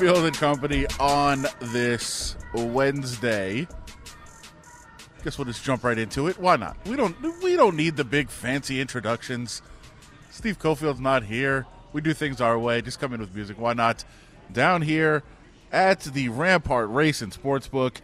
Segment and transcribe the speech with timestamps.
[0.00, 3.68] Cofield and Company on this Wednesday.
[5.22, 6.38] Guess we'll just jump right into it.
[6.38, 6.78] Why not?
[6.86, 9.60] We don't we don't need the big fancy introductions.
[10.30, 11.66] Steve Cofield's not here.
[11.92, 12.80] We do things our way.
[12.80, 13.58] Just come in with music.
[13.60, 14.06] Why not?
[14.50, 15.22] Down here
[15.70, 17.96] at the Rampart Race and Sportsbook.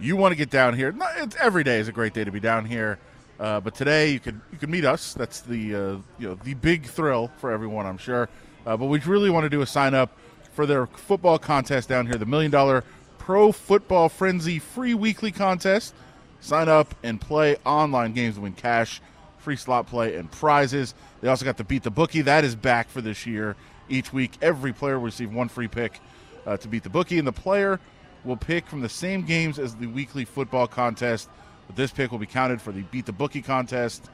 [0.00, 0.96] You want to get down here?
[1.18, 2.98] It's, every day is a great day to be down here.
[3.38, 5.12] Uh, but today you could you could meet us.
[5.12, 5.78] That's the uh,
[6.18, 8.30] you know the big thrill for everyone, I'm sure.
[8.64, 10.16] Uh, but we really want to do a sign up
[10.54, 12.84] for their football contest down here, the Million Dollar
[13.18, 15.94] Pro Football Frenzy free weekly contest.
[16.40, 19.00] Sign up and play online games to win cash,
[19.38, 20.94] free slot play, and prizes.
[21.20, 22.22] They also got the Beat the Bookie.
[22.22, 23.56] That is back for this year.
[23.88, 26.00] Each week, every player will receive one free pick
[26.46, 27.80] uh, to beat the bookie, and the player
[28.24, 31.28] will pick from the same games as the weekly football contest.
[31.66, 34.10] But this pick will be counted for the Beat the Bookie contest,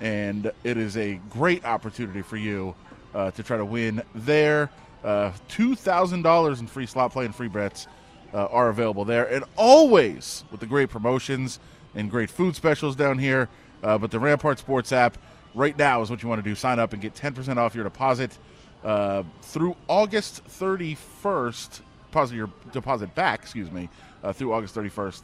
[0.00, 2.74] and it is a great opportunity for you
[3.14, 4.70] uh, to try to win there.
[5.04, 7.86] Uh, $2,000 in free slot play and free bets
[8.32, 9.26] uh, are available there.
[9.30, 11.60] And always with the great promotions
[11.94, 13.50] and great food specials down here.
[13.82, 15.18] Uh, but the Rampart Sports app
[15.54, 16.54] right now is what you want to do.
[16.54, 18.38] Sign up and get 10% off your deposit
[18.82, 21.80] uh, through August 31st.
[22.10, 23.90] Deposit your deposit back, excuse me,
[24.22, 25.22] uh, through August 31st.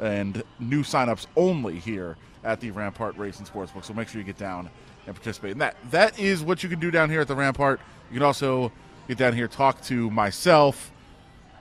[0.00, 3.84] And new signups only here at the Rampart Racing Sportsbook.
[3.84, 4.70] So make sure you get down
[5.06, 5.76] and participate in that.
[5.90, 7.80] That is what you can do down here at the Rampart.
[8.10, 8.72] You can also
[9.10, 10.92] get down here, talk to myself,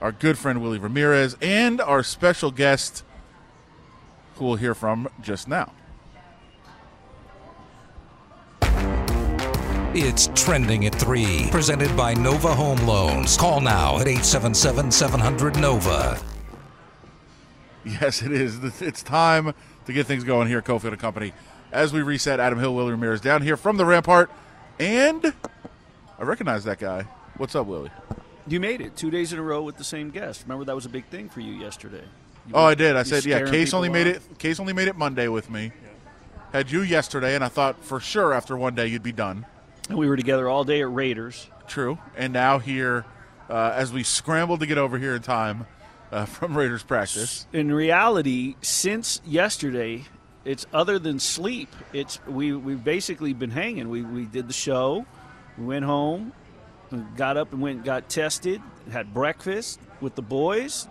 [0.02, 3.04] our good friend Willie Ramirez, and our special guest,
[4.36, 5.74] who we'll hear from just now.
[9.96, 13.36] It's trending at 3, presented by Nova Home Loans.
[13.36, 16.22] Call now at 877 700 Nova.
[17.84, 18.60] Yes, it is.
[18.80, 19.56] It's time
[19.88, 21.34] to get things going here at Cofield and Company.
[21.72, 24.30] As we reset, Adam Hill, Willie Ramirez down here from the Rampart,
[24.78, 25.34] and
[26.20, 27.08] I recognize that guy.
[27.40, 27.90] What's up, Willie?
[28.48, 30.44] You made it two days in a row with the same guest.
[30.44, 32.04] Remember that was a big thing for you yesterday.
[32.48, 32.96] You Oh, were- I did.
[32.98, 33.50] I said, yeah.
[33.50, 34.16] Case only made off.
[34.32, 34.40] it.
[34.40, 35.72] Case only made it Monday with me.
[36.52, 39.46] Had you yesterday, and I thought for sure after one day you'd be done.
[39.88, 41.48] And we were together all day at Raiders.
[41.68, 41.98] True.
[42.18, 43.06] And now here,
[43.50, 45.66] uh, as we scrambled to get over here in time
[46.12, 47.48] uh, from Raiders practice.
[47.54, 50.04] In reality, since yesterday,
[50.44, 51.70] it's other than sleep.
[51.94, 53.88] It's we we've basically been hanging.
[53.90, 55.06] We we did the show,
[55.58, 56.34] we went home,
[57.16, 58.62] got up and went and got tested,
[58.92, 60.88] had breakfast with the boys,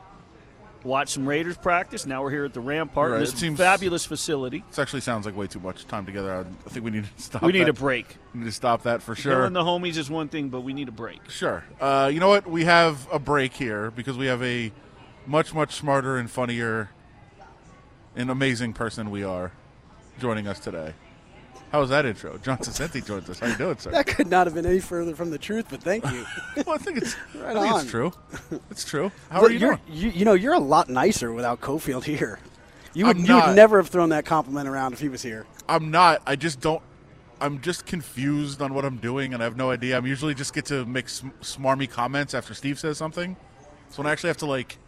[0.84, 2.06] watched some Raiders practice.
[2.06, 4.64] Now we're here at the Rampart, Right, this seems- fabulous facility.
[4.69, 6.32] This actually sounds like way too much time together.
[6.34, 7.42] I, I think we need to stop.
[7.42, 7.70] We need that.
[7.70, 8.16] a break.
[8.32, 9.34] We need to stop that for sure.
[9.34, 11.28] Killing the homies is one thing, but we need a break.
[11.31, 11.64] Sure.
[11.81, 12.47] Uh, you know what?
[12.47, 14.72] We have a break here because we have a
[15.26, 16.91] much, much smarter and funnier
[18.16, 19.53] and amazing person we are
[20.20, 20.94] joining us today.
[21.73, 22.39] How was that intro?
[22.39, 23.39] John Saccenti joins us.
[23.41, 23.91] How you doing, sir?
[23.91, 26.25] That could not have been any further from the truth, but thank you.
[26.67, 27.81] well, I think it's Right I think on.
[27.83, 28.12] it's true.
[28.71, 29.12] It's true.
[29.31, 29.78] How Look, are you doing?
[29.89, 32.39] You, you know, you're a lot nicer without Cofield here.
[32.95, 35.47] You would, you would never have thrown that compliment around if he was here.
[35.69, 36.23] I'm not.
[36.27, 36.83] I just don't.
[37.41, 39.97] I'm just confused on what I'm doing, and I have no idea.
[39.97, 43.37] I'm usually just get to make sm- smarmy comments after Steve says something.
[43.91, 44.78] So when I actually have to like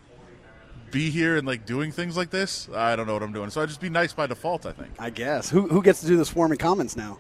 [0.91, 3.51] be here and like doing things like this, I don't know what I'm doing.
[3.51, 4.67] So I just be nice by default.
[4.67, 4.91] I think.
[4.99, 5.51] I guess.
[5.51, 7.19] Who, who gets to do the swarming comments now?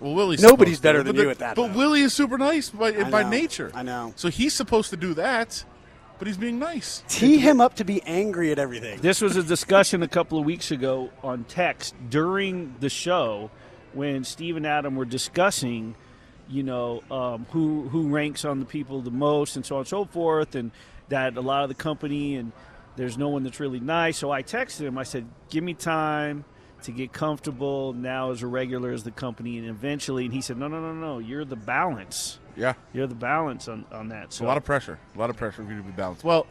[0.00, 1.78] Well, Willie's Nobody's supposed to, better than but you the- at that, But though.
[1.78, 3.30] Willie is super nice by I by know.
[3.30, 3.70] nature.
[3.74, 4.12] I know.
[4.16, 5.64] So he's supposed to do that,
[6.18, 7.02] but he's being nice.
[7.08, 9.00] Tee him up to be angry at everything.
[9.00, 13.50] This was a discussion a couple of weeks ago on text during the show
[13.92, 15.96] when Steve and Adam were discussing,
[16.48, 19.88] you know, um, who who ranks on the people the most and so on and
[19.88, 20.70] so forth, and
[21.08, 22.52] that a lot of the company and
[22.98, 24.18] there's no one that's really nice.
[24.18, 24.98] So I texted him.
[24.98, 26.44] I said, "Give me time."
[26.84, 30.56] To get comfortable now as a regular as the company, and eventually, and he said,
[30.58, 31.18] "No, no, no, no.
[31.18, 32.38] You're the balance.
[32.56, 34.96] Yeah, You're the balance on, on that." So a lot of pressure.
[35.16, 36.22] A lot of pressure for you to be balanced.
[36.22, 36.46] Well,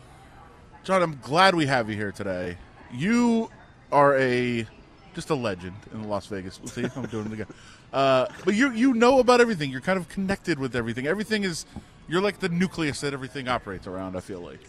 [0.83, 2.57] John, I'm glad we have you here today.
[2.91, 3.49] You
[3.89, 4.67] are a
[5.15, 6.59] just a legend in Las Vegas.
[6.59, 7.47] we'll See, I'm doing it again.
[7.93, 9.71] Uh, but you you know about everything.
[9.71, 11.07] You're kind of connected with everything.
[11.07, 11.65] Everything is
[12.09, 14.17] you're like the nucleus that everything operates around.
[14.17, 14.59] I feel like.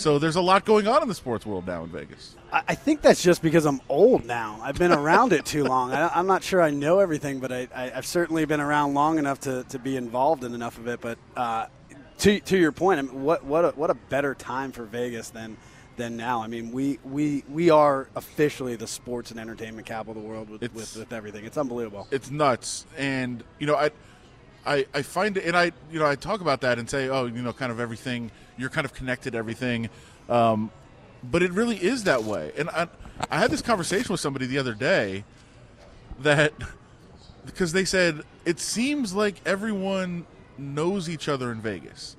[0.00, 2.34] So there's a lot going on in the sports world now in Vegas.
[2.50, 4.58] I, I think that's just because I'm old now.
[4.62, 5.92] I've been around it too long.
[5.92, 9.18] I, I'm not sure I know everything, but I, I, I've certainly been around long
[9.18, 11.02] enough to, to be involved in enough of it.
[11.02, 11.66] But uh,
[12.18, 15.28] to, to your point, I mean, what what a, what a better time for Vegas
[15.28, 15.58] than
[15.98, 16.42] than now.
[16.42, 20.48] I mean, we we, we are officially the sports and entertainment capital of the world
[20.48, 21.44] with, with, with everything.
[21.44, 22.08] It's unbelievable.
[22.10, 23.90] it's nuts and you know i
[24.64, 27.24] i i find it and i you know i talk about that and say oh
[27.26, 28.30] you know kind of everything
[28.60, 29.88] you're kind of connected everything.
[30.28, 30.70] Um
[31.22, 32.52] but it really is that way.
[32.56, 32.88] And i
[33.30, 35.24] i had this conversation with somebody the other day
[36.20, 36.52] that
[37.46, 40.26] because they said it seems like everyone
[40.58, 42.16] knows each other in vegas.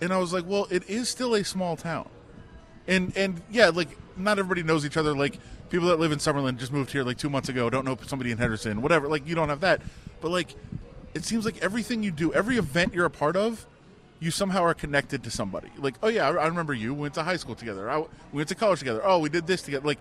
[0.00, 2.08] And I was like, well, it is still a small town,
[2.86, 5.14] and and yeah, like not everybody knows each other.
[5.14, 5.38] Like
[5.70, 8.30] people that live in Summerlin just moved here like two months ago, don't know somebody
[8.30, 9.08] in Henderson, whatever.
[9.08, 9.82] Like you don't have that,
[10.20, 10.54] but like
[11.14, 13.66] it seems like everything you do, every event you're a part of,
[14.20, 15.70] you somehow are connected to somebody.
[15.78, 16.94] Like, oh yeah, I, remember you.
[16.94, 17.90] We went to high school together.
[17.90, 19.00] I, we went to college together.
[19.04, 19.86] Oh, we did this together.
[19.86, 19.98] Like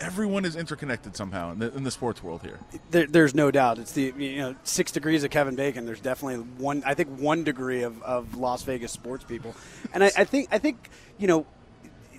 [0.00, 2.58] everyone is interconnected somehow in the, in the sports world here.
[2.90, 3.78] There, there's no doubt.
[3.78, 5.86] It's the you know six degrees of Kevin Bacon.
[5.86, 6.82] There's definitely one.
[6.84, 9.54] I think one degree of, of Las Vegas sports people,
[9.92, 11.46] and I, I think I think you know.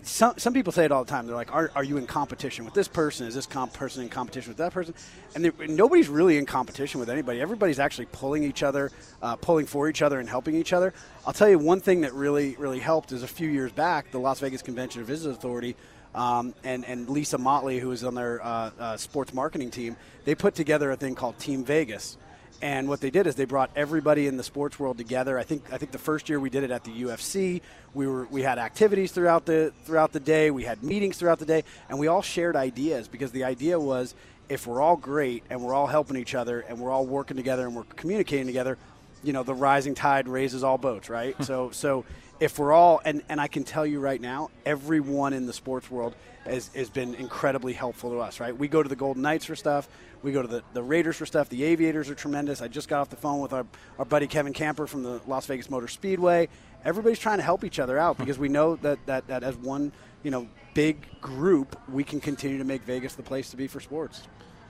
[0.07, 1.27] Some, some people say it all the time.
[1.27, 3.27] They're like, are, are you in competition with this person?
[3.27, 4.93] Is this comp person in competition with that person?
[5.35, 7.41] And nobody's really in competition with anybody.
[7.41, 10.93] Everybody's actually pulling each other, uh, pulling for each other, and helping each other.
[11.25, 14.19] I'll tell you one thing that really, really helped is a few years back, the
[14.19, 15.75] Las Vegas Convention and Visitors Authority
[16.15, 20.35] um, and, and Lisa Motley, who is on their uh, uh, sports marketing team, they
[20.35, 22.17] put together a thing called Team Vegas.
[22.61, 25.37] And what they did is they brought everybody in the sports world together.
[25.37, 27.61] I think I think the first year we did it at the UFC,
[27.93, 31.45] we were we had activities throughout the throughout the day, we had meetings throughout the
[31.45, 34.15] day, and we all shared ideas because the idea was
[34.49, 37.67] if we're all great and we're all helping each other and we're all working together
[37.67, 38.77] and we're communicating together,
[39.23, 41.35] you know, the rising tide raises all boats, right?
[41.43, 42.05] so so
[42.39, 45.89] if we're all and, and I can tell you right now, everyone in the sports
[45.89, 48.55] world has, has been incredibly helpful to us, right?
[48.55, 49.87] We go to the Golden Knights for stuff,
[50.21, 52.61] we go to the, the Raiders for stuff, the Aviators are tremendous.
[52.61, 53.65] I just got off the phone with our,
[53.99, 56.49] our buddy Kevin Camper from the Las Vegas Motor Speedway.
[56.85, 58.23] Everybody's trying to help each other out hmm.
[58.23, 59.91] because we know that, that, that as one,
[60.23, 63.79] you know, big group, we can continue to make Vegas the place to be for
[63.79, 64.21] sports.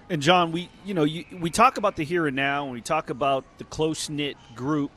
[0.09, 2.79] And John, we you know you, we talk about the here and now, and we
[2.79, 4.89] talk about the close knit group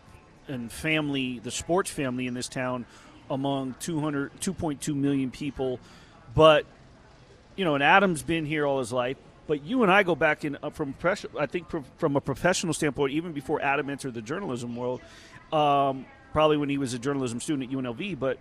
[0.50, 2.84] and family, the sports family in this town,
[3.30, 5.80] among 200, 2.2 million people.
[6.34, 6.66] But,
[7.56, 9.16] you know, and Adam's been here all his life.
[9.46, 10.94] But you and I go back in uh, from
[11.36, 11.66] I think
[11.96, 15.00] from a professional standpoint, even before Adam entered the journalism world,
[15.52, 18.16] um, probably when he was a journalism student at UNLV.
[18.16, 18.38] But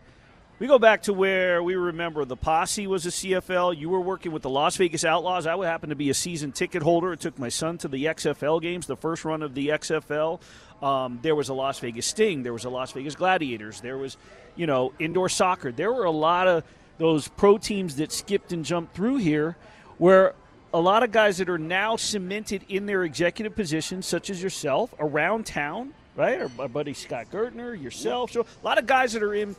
[0.59, 3.77] we go back to where we remember the posse was a CFL.
[3.77, 5.47] You were working with the Las Vegas Outlaws.
[5.47, 7.13] I would happen to be a season ticket holder.
[7.13, 10.41] It took my son to the XFL games, the first run of the XFL.
[10.81, 12.43] Um, there was a Las Vegas Sting.
[12.43, 13.81] There was a Las Vegas Gladiators.
[13.81, 14.17] There was,
[14.55, 15.71] you know, indoor soccer.
[15.71, 16.63] There were a lot of
[16.97, 19.57] those pro teams that skipped and jumped through here
[19.97, 20.33] where
[20.73, 24.93] a lot of guys that are now cemented in their executive positions, such as yourself,
[24.99, 26.39] around town, right?
[26.41, 28.31] Or my buddy Scott Gertner, yourself.
[28.31, 29.55] So a lot of guys that are in,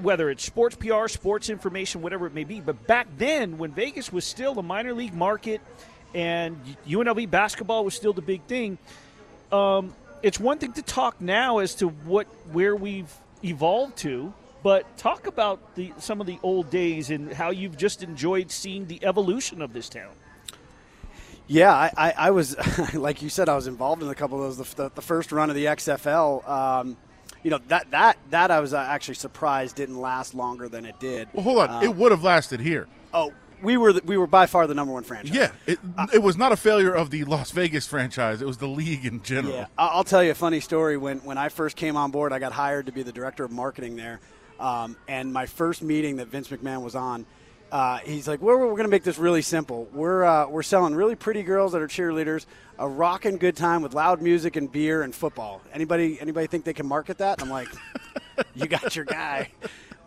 [0.00, 2.60] whether it's sports PR, sports information, whatever it may be.
[2.60, 5.60] But back then, when Vegas was still a minor league market
[6.14, 6.56] and
[6.86, 8.78] UNLV basketball was still the big thing,
[9.50, 9.92] um,
[10.22, 13.12] it's one thing to talk now as to what where we've
[13.44, 14.32] evolved to,
[14.62, 18.86] but talk about the some of the old days and how you've just enjoyed seeing
[18.86, 20.12] the evolution of this town.
[21.46, 22.56] Yeah, I, I, I was
[22.94, 24.74] like you said, I was involved in a couple of those.
[24.74, 26.48] The, the first run of the XFL.
[26.48, 26.96] Um,
[27.42, 30.98] you know that that that I was uh, actually surprised didn't last longer than it
[30.98, 31.28] did.
[31.32, 32.88] Well, hold on, um, it would have lasted here.
[33.14, 33.32] Oh,
[33.62, 35.34] we were the, we were by far the number one franchise.
[35.34, 38.42] Yeah, it, uh, it was not a failure of the Las Vegas franchise.
[38.42, 39.54] It was the league in general.
[39.54, 40.96] Yeah, I'll tell you a funny story.
[40.96, 43.50] When when I first came on board, I got hired to be the director of
[43.50, 44.20] marketing there,
[44.60, 47.26] um, and my first meeting that Vince McMahon was on.
[47.70, 49.86] Uh, he's like, we're, we're going to make this really simple.
[49.92, 52.46] We're, uh, we're selling really pretty girls that are cheerleaders,
[52.78, 55.60] a rocking good time with loud music and beer and football.
[55.72, 57.42] Anybody anybody think they can market that?
[57.42, 57.68] I'm like,
[58.54, 59.50] you got your guy.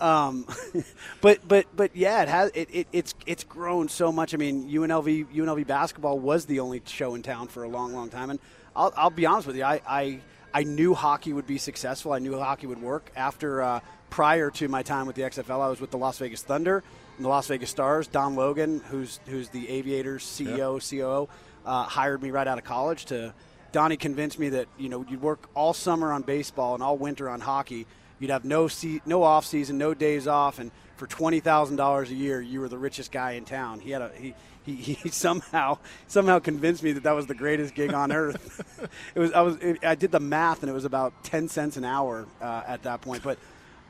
[0.01, 0.48] Um,
[1.22, 4.34] but but but yeah, it has it, it, it's it's grown so much.
[4.34, 8.10] I mean, UNLV UNLV basketball was the only show in town for a long long
[8.10, 8.39] time, and
[8.75, 10.20] I'll, I'll be honest with you, I, I
[10.53, 12.13] I knew hockey would be successful.
[12.13, 13.12] I knew hockey would work.
[13.15, 13.79] After uh,
[14.10, 16.84] prior to my time with the XFL, I was with the Las Vegas Thunder
[17.15, 18.08] and the Las Vegas Stars.
[18.08, 21.29] Don Logan, who's who's the Aviators CEO COO,
[21.65, 23.34] uh, hired me right out of college to.
[23.72, 27.29] Donnie convinced me that you know you'd work all summer on baseball and all winter
[27.29, 27.88] on hockey
[28.22, 32.12] You'd have no se- no off season, no days off, and for twenty thousand dollars
[32.12, 33.82] a year, you were the richest guy in town.
[33.82, 34.36] He had a he.
[34.63, 38.62] He, he somehow somehow convinced me that that was the greatest gig on earth.
[39.16, 41.78] it was I was it, I did the math and it was about ten cents
[41.78, 43.24] an hour uh, at that point.
[43.24, 43.40] But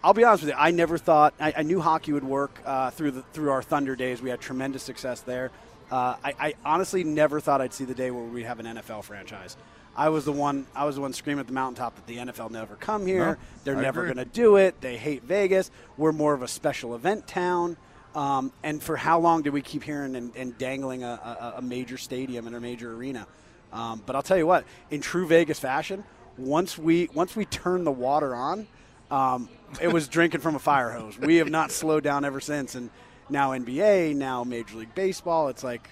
[0.02, 2.90] I'll be honest with you, I never thought I, I knew hockey would work uh,
[2.92, 4.22] through the through our Thunder days.
[4.22, 5.52] We had tremendous success there.
[5.92, 9.04] Uh, I, I, honestly never thought I'd see the day where we have an NFL
[9.04, 9.58] franchise.
[9.96, 10.66] I was the one.
[10.76, 13.26] I was the one screaming at the mountaintop that the NFL never come here.
[13.26, 14.80] No, They're I never going to do it.
[14.82, 15.70] They hate Vegas.
[15.98, 17.78] We're more of a special event town.
[18.16, 21.62] Um, and for how long did we keep hearing and, and dangling a, a, a,
[21.62, 23.26] major stadium and a major arena?
[23.72, 26.04] Um, but I'll tell you what, in true Vegas fashion,
[26.38, 28.68] once we once we turned the water on,
[29.10, 29.48] um,
[29.82, 31.18] it was drinking from a fire hose.
[31.18, 32.76] We have not slowed down ever since.
[32.76, 32.90] And
[33.30, 35.48] now NBA, now Major League Baseball.
[35.48, 35.88] It's like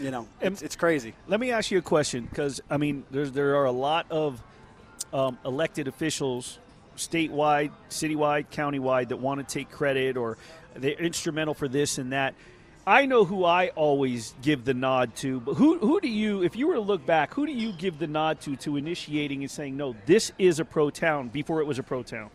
[0.00, 1.14] you know, it's, it's crazy.
[1.28, 4.42] Let me ask you a question because I mean, there's there are a lot of
[5.12, 6.58] um, elected officials,
[6.96, 10.38] statewide, citywide, countywide that want to take credit or
[10.74, 12.34] they're instrumental for this and that.
[12.86, 16.56] I know who I always give the nod to, but who who do you, if
[16.56, 19.50] you were to look back, who do you give the nod to to initiating and
[19.50, 22.30] saying, no, this is a pro town before it was a pro town?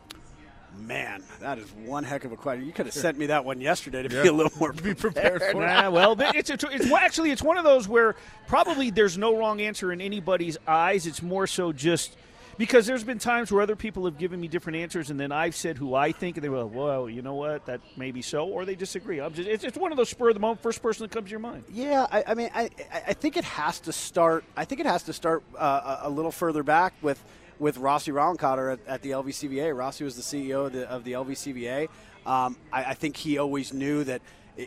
[0.80, 2.66] Man, that is one heck of a question.
[2.66, 5.42] You could have sent me that one yesterday to be a little more Be prepared
[5.42, 5.66] for it.
[5.66, 8.16] Nah, well, it's, it's, it's well, actually it's one of those where
[8.48, 11.08] probably there's no wrong answer in anybody's eyes.
[11.08, 12.16] It's more so just
[12.58, 15.56] because there's been times where other people have given me different answers, and then I've
[15.56, 17.66] said who I think, and they go, "Well, you know what?
[17.66, 19.20] That may be so," or they disagree.
[19.20, 21.26] I'm just it's, it's one of those spur of the moment, first person that comes
[21.26, 21.64] to your mind.
[21.72, 24.46] Yeah, I, I mean, I, I- I think it has to start.
[24.56, 27.22] I think it has to start uh, a a little further back with
[27.60, 29.76] with Rossi Ralenkotter at, at the LVCVA.
[29.76, 31.88] Rossi was the CEO of the, of the LVCVA.
[32.26, 34.22] Um, I, I think he always knew that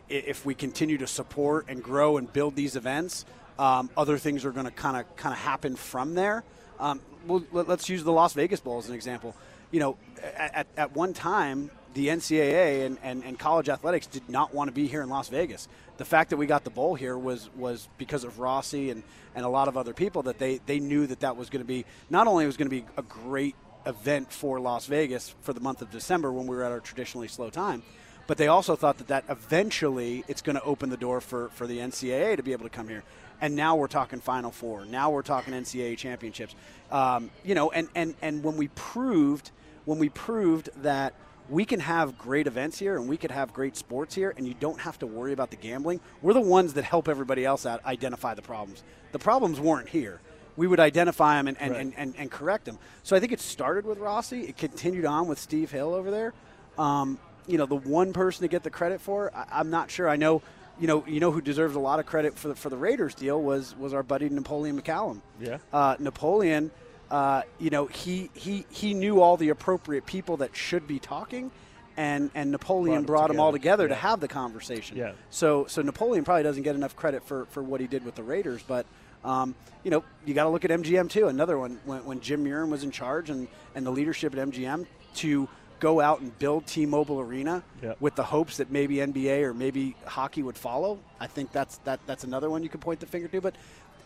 [0.08, 3.24] if we continue to support and grow and build these events,
[3.58, 6.44] um, other things are going to kind of kind of happen from there.
[6.78, 9.34] Um, well, let- let's use the Las Vegas Bowl as an example.
[9.70, 9.96] You know,
[10.36, 14.72] at, at one time, the NCAA and, and, and college athletics did not want to
[14.72, 15.68] be here in Las Vegas.
[15.96, 19.02] The fact that we got the bowl here was was because of Rossi and,
[19.34, 21.66] and a lot of other people that they, they knew that that was going to
[21.66, 25.60] be not only was going to be a great event for Las Vegas for the
[25.60, 27.82] month of December when we were at our traditionally slow time,
[28.26, 31.66] but they also thought that that eventually it's going to open the door for, for
[31.66, 33.02] the NCAA to be able to come here.
[33.40, 34.84] And now we're talking Final Four.
[34.84, 36.54] Now we're talking NCAA championships.
[36.90, 39.52] Um, you know, and, and, and when we proved
[39.88, 41.14] when we proved that
[41.48, 44.54] we can have great events here and we could have great sports here and you
[44.54, 46.00] don't have to worry about the gambling.
[46.22, 48.82] We're the ones that help everybody else out identify the problems.
[49.12, 50.20] The problems weren't here.
[50.56, 51.80] We would identify them and, and, Right.
[51.80, 52.78] and, and, and correct them.
[53.02, 54.42] So I think it started with Rossi.
[54.42, 56.34] It continued on with Steve Hill over there.
[56.76, 60.08] Um, you know, the one person to get the credit for, I, I'm not sure.
[60.08, 60.42] I know,
[60.78, 63.14] you know, you know who deserves a lot of credit for the, for the Raiders
[63.14, 65.22] deal was was our buddy Napoleon McCallum.
[65.40, 65.58] Yeah.
[65.72, 66.70] Uh, Napoleon,
[67.10, 71.50] uh, you know, he, he he knew all the appropriate people that should be talking,
[71.96, 73.84] and and Napoleon Brought brought, them all together.
[73.84, 74.96] together to have the conversation.
[74.96, 75.12] Yeah.
[75.30, 78.22] So so Napoleon probably doesn't get enough credit for, for what he did with the
[78.22, 78.86] Raiders, but.
[79.24, 81.26] Um, you know, you got to look at MGM too.
[81.26, 84.86] Another one when, when Jim Murren was in charge and, and the leadership at MGM
[85.16, 85.48] to
[85.80, 87.94] go out and build T-Mobile Arena Yeah.
[87.98, 91.00] with the hopes that maybe NBA or maybe hockey would follow.
[91.18, 93.40] I think that's that that's another one you could point the finger to.
[93.40, 93.56] But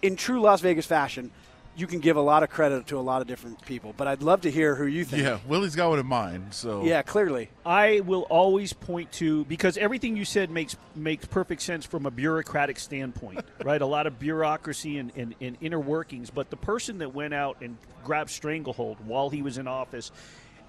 [0.00, 1.30] in true Las Vegas fashion,
[1.74, 3.94] you can give a lot of credit to a lot of different people.
[3.96, 5.22] But I'd love to hear who you think.
[5.22, 6.52] Yeah, Willie's got one in mind.
[6.52, 7.48] So Yeah, clearly.
[7.64, 12.10] I will always point to because everything you said makes makes perfect sense from a
[12.10, 13.80] bureaucratic standpoint, right?
[13.80, 17.58] A lot of bureaucracy and, and, and inner workings, but the person that went out
[17.62, 20.10] and grabbed stranglehold while he was in office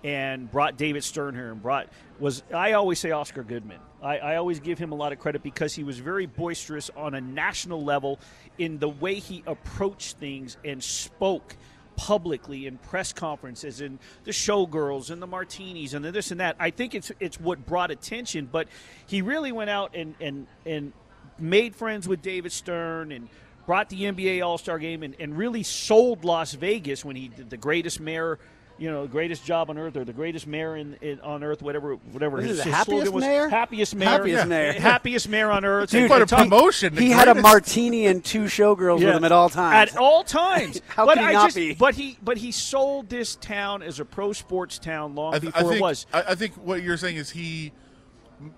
[0.03, 1.87] and brought David Stern here and brought
[2.19, 3.79] was I always say Oscar Goodman.
[4.01, 7.15] I, I always give him a lot of credit because he was very boisterous on
[7.15, 8.19] a national level
[8.57, 11.55] in the way he approached things and spoke
[11.95, 16.55] publicly in press conferences and the showgirls and the martinis and the this and that.
[16.59, 18.67] I think it's it's what brought attention, but
[19.05, 20.93] he really went out and and and
[21.39, 23.29] made friends with David Stern and
[23.65, 27.49] brought the NBA All Star game and, and really sold Las Vegas when he did
[27.49, 28.39] the greatest mayor.
[28.79, 31.61] You know, the greatest job on earth, or the greatest mayor in, in on earth,
[31.61, 32.39] whatever, whatever.
[32.41, 33.47] Is his, the his happiest slogan was, mayor?
[33.47, 34.45] Happiest mayor, Happiest Yeah.
[34.45, 34.73] mayor.
[34.79, 35.91] happiest mayor on earth.
[35.91, 36.93] Dude, And- what a and Tom- promotion!
[36.97, 39.91] He The had a martini and two showgirls with him at all times.
[39.91, 40.81] At all times.
[40.87, 41.73] How but could he I not just, be?
[41.75, 45.53] But he, but he sold this town as a pro sports town long I, th-
[45.53, 46.05] I before think, it was.
[46.11, 47.73] I, I think what you're saying is he,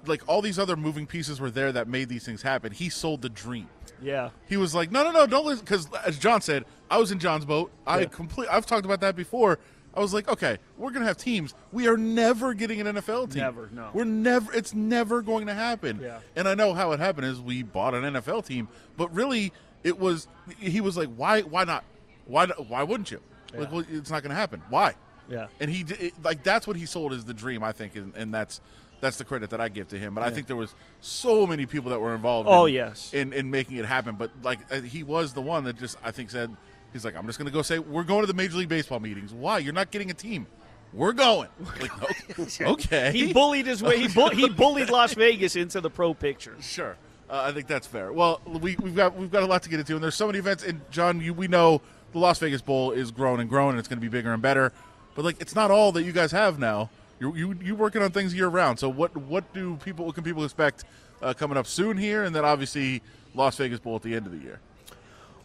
[0.06, 2.72] like all these other moving pieces were there that made these things happen.
[2.72, 3.68] He sold the dream.
[4.02, 4.30] Yeah.
[4.48, 5.64] He was like, no, no, no, don't listen.
[5.66, 7.72] Because as John said, I was in John's boat.
[7.86, 8.06] I Yeah.
[8.06, 8.48] complete.
[8.52, 9.60] I've talked about that before.
[9.96, 11.54] I was like, okay, we're gonna have teams.
[11.72, 13.44] We are never getting an NFL team.
[13.44, 13.90] Never, no.
[13.94, 14.54] We're never.
[14.54, 16.00] It's never going to happen.
[16.02, 16.20] Yeah.
[16.36, 20.00] And I know how it happened is we bought an NFL team, but really, it
[20.00, 20.28] was.
[20.60, 21.42] He was like, why?
[21.42, 21.84] Why not?
[22.26, 22.48] Why?
[22.48, 23.22] Why wouldn't you?
[23.54, 24.62] Like, well, it's not going to happen.
[24.70, 24.96] Why?
[25.30, 25.48] Yeah.
[25.60, 28.14] And he did, it, like that's what he sold as the dream, I think, and,
[28.16, 28.62] and that's
[29.02, 30.16] that's the credit that I give to him.
[30.16, 32.48] But I think there was so many people that were involved.
[32.50, 33.14] Oh, in, yes.
[33.14, 34.16] in in making it happen.
[34.16, 36.56] But like uh, he was the one that just I think said
[36.96, 39.00] he's like I'm just going to go say we're going to the Major League Baseball
[39.00, 39.34] meetings.
[39.34, 39.60] Why?
[39.60, 40.48] You're not getting a team.
[40.94, 41.50] We're going.
[41.82, 43.12] Like, okay.
[43.12, 44.00] He bullied his way.
[44.00, 46.56] He, bull, he bullied Las Vegas into the pro picture.
[46.62, 46.96] Sure,
[47.30, 48.14] uh, I think that's fair.
[48.14, 50.40] Well, we, we've got we've got a lot to get into, and there's so many
[50.40, 50.64] events.
[50.64, 51.82] And John, you, we know
[52.14, 54.42] the Las Vegas Bowl is growing and growing, and it's going to be bigger and
[54.42, 54.72] better.
[55.16, 56.90] But like, it's not all that you guys have now.
[57.20, 58.80] You're you you working on things year round.
[58.80, 60.86] So what what do people what can people expect
[61.22, 63.02] uh, coming up soon here, and then obviously
[63.34, 64.60] Las Vegas Bowl at the end of the year.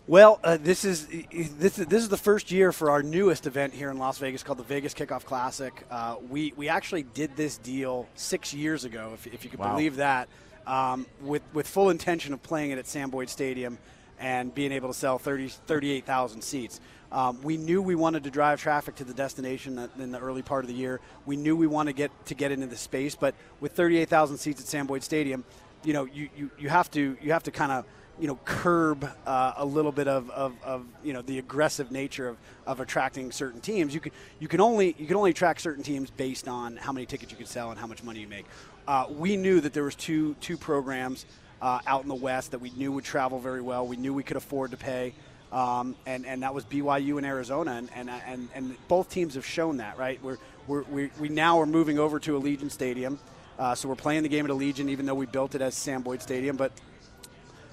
[0.06, 3.74] Well, uh, this is this is this is the first year for our newest event
[3.74, 5.72] here in Las Vegas called the Vegas Kickoff Classic.
[5.90, 9.70] Uh, we we actually did this deal six years ago, if, if you could Wow.
[9.72, 10.28] believe that,
[10.66, 13.78] um, with with full intention of playing it at Sam Boyd Stadium.
[14.22, 16.78] and being able to sell 30, 38,000 seats.
[17.10, 20.62] Um, we knew we wanted to drive traffic to the destination in the early part
[20.62, 21.00] of the year.
[21.24, 24.60] We knew we wanted to get to get into the space, but with 38,000 seats
[24.60, 25.42] at Sam Boyd Stadium,
[25.84, 27.86] you know, you, you, you have to you have to kind of
[28.20, 32.28] you know curb uh, a little bit of, of, of, you know the aggressive nature
[32.28, 32.36] of,
[32.66, 33.94] of attracting certain teams.
[33.94, 37.06] You can you can only you can only attract certain teams based on how many
[37.06, 38.44] tickets you can sell and how much money you make.
[38.86, 41.24] Uh, we knew that there was two two programs
[41.62, 43.86] uh, out in the West that we knew would travel very well.
[43.86, 45.14] We knew we could afford to pay.
[45.52, 49.44] Um, and, and that was BYU and Arizona, and, and, and, and both teams have
[49.44, 50.22] shown that, right?
[50.22, 53.18] We're, we're, we, we now are moving over to Allegiant Stadium,
[53.58, 56.02] uh, so we're playing the game at Allegiant, even though we built it as Sam
[56.02, 56.56] Boyd Stadium.
[56.56, 56.70] But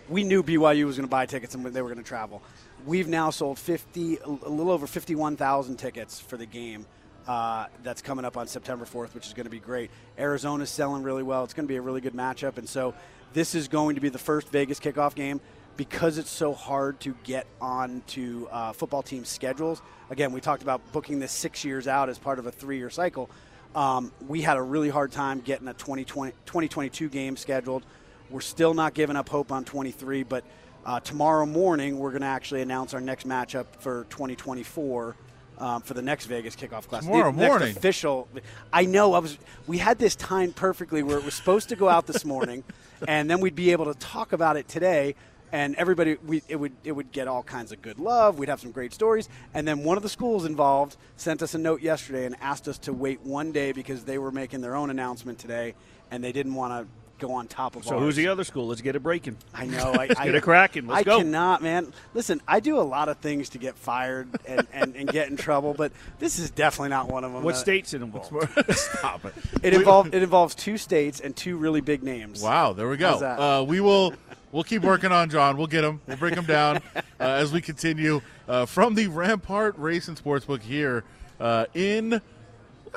[0.09, 2.41] we knew BYU was going to buy tickets and they were going to travel.
[2.85, 6.85] We've now sold 50, a little over 51,000 tickets for the game.
[7.27, 9.91] Uh, that's coming up on September 4th, which is going to be great.
[10.17, 11.43] Arizona's selling really well.
[11.43, 12.57] It's going to be a really good matchup.
[12.57, 12.93] And so
[13.33, 15.41] this is going to be the first Vegas kickoff game
[15.75, 19.81] because it's so hard to get onto uh, football team schedules.
[20.09, 22.89] Again, we talked about booking this six years out as part of a three year
[22.89, 23.29] cycle.
[23.75, 27.85] Um, we had a really hard time getting a 2020, 2022 game scheduled.
[28.29, 30.43] We're still not giving up hope on 23, but
[30.85, 35.15] uh, tomorrow morning we're going to actually announce our next matchup for 2024.
[35.59, 37.03] Um, for the next Vegas kickoff class.
[37.03, 37.75] Tomorrow the morning.
[37.75, 38.27] official.
[38.71, 39.15] I know.
[39.15, 39.39] I was.
[39.65, 42.63] We had this timed perfectly where it was supposed to go out this morning,
[43.07, 45.15] and then we'd be able to talk about it today.
[45.51, 48.37] And everybody, we, it would it would get all kinds of good love.
[48.37, 49.29] We'd have some great stories.
[49.55, 52.77] And then one of the schools involved sent us a note yesterday and asked us
[52.79, 55.73] to wait one day because they were making their own announcement today,
[56.11, 56.87] and they didn't want to
[57.19, 58.01] go on top of So ours.
[58.01, 58.67] who's the other school?
[58.67, 59.37] Let's get it breaking.
[59.53, 59.91] I know.
[59.93, 60.87] I, Let's I, get it cracking.
[60.87, 61.15] Let's I go.
[61.15, 61.91] I cannot, man.
[62.13, 65.37] Listen, I do a lot of things to get fired and, and, and get in
[65.37, 67.43] trouble, but this is definitely not one of them.
[67.43, 68.33] What Uh, state's it involved?
[68.75, 69.33] Stop it.
[69.63, 72.41] It involved it involves two states and two really big names.
[72.41, 73.09] Wow, there we go.
[73.11, 73.39] How's that?
[73.39, 74.13] Uh, we will
[74.51, 75.57] we'll keep working on John.
[75.57, 76.01] We'll get him.
[76.07, 80.61] We'll break him down uh, as we continue uh, from the Rampart Race and Sportsbook
[80.61, 81.03] here
[81.39, 82.21] uh, in.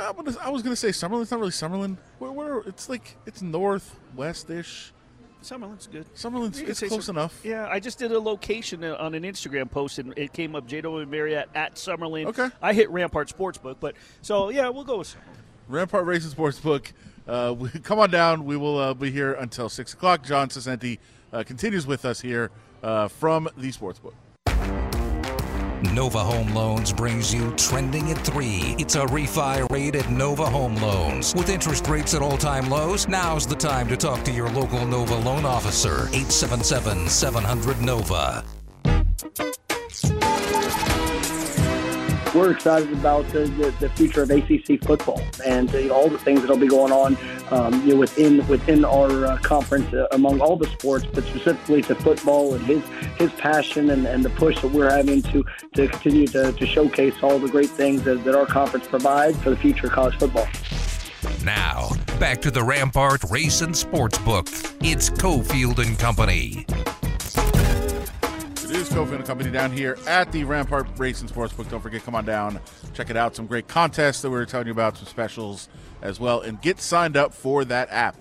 [0.01, 1.23] I was, I was going to say Summerlin.
[1.23, 1.97] It's not really Summerlin.
[2.19, 4.93] Where, where it's like it's northwest-ish.
[5.43, 6.13] Summerlin's good.
[6.15, 7.41] Summerlin's it's close some- enough.
[7.43, 10.69] Yeah, I just did a location uh, on an Instagram post, and it came up
[10.69, 12.27] JW Marriott at Summerlin.
[12.27, 12.49] Okay.
[12.61, 15.41] I hit Rampart Sportsbook, but so yeah, we'll go with Summerlin.
[15.69, 16.93] Rampart Racing Sportsbook.
[17.27, 18.45] Uh, we, come on down.
[18.45, 20.23] We will uh, be here until six o'clock.
[20.25, 20.99] John Saccenti
[21.33, 22.51] uh, continues with us here
[22.83, 24.15] uh, from the Sportsbook.
[25.83, 28.77] Nova Home Loans brings you Trending at 3.
[28.79, 31.35] It's a refi rate at Nova Home Loans.
[31.35, 34.87] With interest rates at all time lows, now's the time to talk to your local
[34.87, 36.09] Nova loan officer.
[36.13, 38.45] 877 700 Nova.
[42.35, 46.57] We're excited about the, the, the future of ACC football and all the things that'll
[46.57, 47.17] be going on
[47.51, 51.83] um, you know, within within our uh, conference uh, among all the sports, but specifically
[51.83, 52.83] to football and his
[53.17, 57.15] his passion and, and the push that we're having to to continue to, to showcase
[57.23, 60.49] all the great things that, that our conference provides for the future of college football.
[61.45, 64.47] Now, back to the Rampart Race and Sports Book.
[64.81, 66.67] It's Cofield and Company.
[68.71, 71.69] It is Kofi and Company down here at the Rampart Racing Sportsbook.
[71.69, 72.61] Don't forget, come on down,
[72.95, 73.35] check it out.
[73.35, 75.69] Some great contests that we were telling you about, some specials
[76.03, 78.15] as well, and get signed up for that app.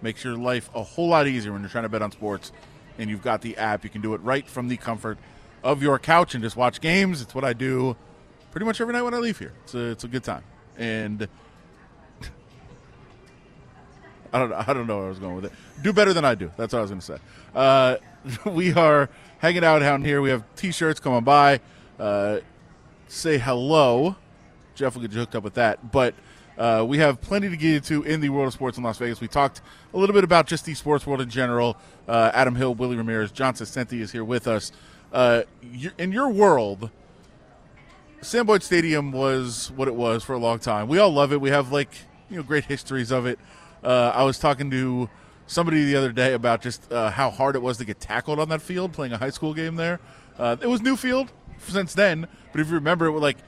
[0.00, 2.52] Makes your life a whole lot easier when you're trying to bet on sports,
[2.96, 3.82] and you've got the app.
[3.82, 5.18] You can do it right from the comfort
[5.64, 7.20] of your couch and just watch games.
[7.20, 7.96] It's what I do
[8.52, 9.52] pretty much every night when I leave here.
[9.64, 10.44] It's a, it's a good time,
[10.76, 11.26] and
[14.32, 14.64] I don't know.
[14.64, 15.52] I don't know where I was going with it.
[15.82, 16.52] Do better than I do.
[16.56, 17.18] That's what I was going to say.
[17.52, 17.96] Uh,
[18.44, 20.20] we are hanging out down here.
[20.20, 21.60] We have T-shirts coming by.
[21.98, 22.40] Uh,
[23.08, 24.16] say hello.
[24.74, 25.90] Jeff will get you hooked up with that.
[25.90, 26.14] But
[26.56, 29.20] uh, we have plenty to get into in the world of sports in Las Vegas.
[29.20, 29.60] We talked
[29.94, 31.76] a little bit about just the sports world in general.
[32.06, 34.72] Uh, Adam Hill, Willie Ramirez, John Senti is here with us.
[35.12, 35.42] Uh,
[35.96, 36.90] in your world,
[38.20, 40.88] Sam Boyd Stadium was what it was for a long time.
[40.88, 41.40] We all love it.
[41.40, 41.90] We have like
[42.28, 43.38] you know great histories of it.
[43.82, 45.08] Uh, I was talking to
[45.48, 48.48] somebody the other day about just uh, how hard it was to get tackled on
[48.50, 49.98] that field playing a high school game there.
[50.38, 51.32] Uh, it was new field
[51.66, 53.38] since then, but if you remember, it was like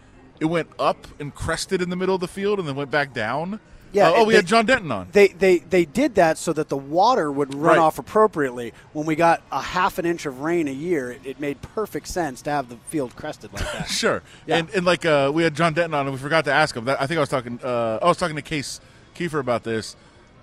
[0.40, 3.12] it went up and crested in the middle of the field and then went back
[3.14, 3.60] down.
[3.92, 5.08] Yeah, Uh, oh, we they- had John Denton on.
[5.10, 7.78] They, they they did that so that the water would run Right.
[7.78, 8.72] off appropriately.
[8.92, 12.06] When we got a half an inch of rain a year, it, it made perfect
[12.06, 13.88] sense to have the field crested like that.
[13.90, 14.22] Sure.
[14.46, 14.58] Yeah.
[14.58, 16.84] And, and like uh, we had John Denton on, and we forgot to ask him.
[16.84, 17.58] That I think I was talking.
[17.62, 18.80] Uh, I was talking to Case
[19.14, 19.96] Keefer about this.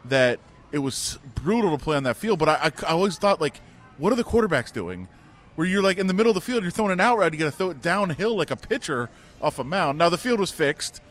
[0.05, 0.39] That
[0.71, 3.61] it was brutal to play on that field, but I, I, I always thought like,
[3.97, 5.07] what are the quarterbacks doing?
[5.55, 7.39] Where you're like in the middle of the field, you're throwing an out route, you
[7.39, 9.09] got to throw it downhill like a pitcher
[9.41, 9.97] off a mound.
[9.97, 11.01] Now the field was fixed,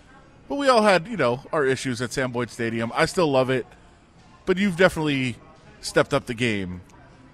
[0.48, 2.92] but we all had you know our issues at Sam Boyd Stadium.
[2.94, 3.66] I still love it,
[4.44, 5.36] but you've definitely
[5.80, 6.80] stepped up the game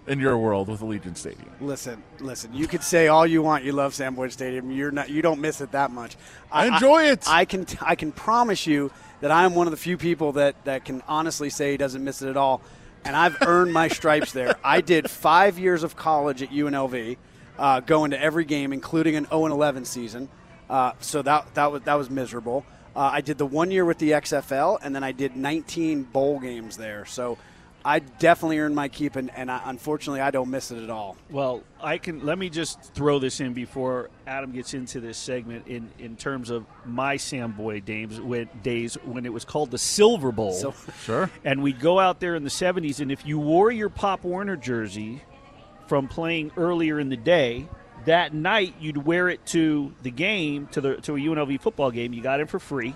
[0.06, 1.48] in your world with Allegiant Stadium.
[1.60, 2.52] Listen, listen.
[2.52, 3.64] You could say all you want.
[3.64, 4.70] You love Sam Boyd Stadium.
[4.70, 5.10] You're not.
[5.10, 6.16] You don't miss it that much.
[6.50, 7.24] I enjoy it.
[7.28, 7.66] I can.
[7.80, 11.50] I can promise you that I'm one of the few people that that can honestly
[11.50, 12.62] say he doesn't miss it at all.
[13.04, 14.54] And I've earned my stripes there.
[14.64, 17.16] I did five years of college at UNLV,
[17.58, 20.28] uh, going to every game, including an 0 11 season.
[20.70, 22.64] Uh, so that that was that was miserable.
[22.94, 26.38] Uh, I did the one year with the XFL, and then I did 19 bowl
[26.38, 27.06] games there.
[27.06, 27.38] So
[27.84, 31.16] I definitely earned my keep, and, and I, unfortunately, I don't miss it at all.
[31.30, 35.66] Well, I can let me just throw this in before Adam gets into this segment
[35.66, 39.78] in, in terms of my Sam Boyd days when, days when it was called the
[39.78, 40.52] Silver Bowl.
[40.52, 41.30] So- Sure.
[41.44, 44.56] And we'd go out there in the 70s, and if you wore your Pop Warner
[44.56, 45.22] jersey
[45.88, 47.68] from playing earlier in the day,
[48.04, 52.12] that night you'd wear it to the game, to the to a UNLV football game.
[52.12, 52.94] You got it for free.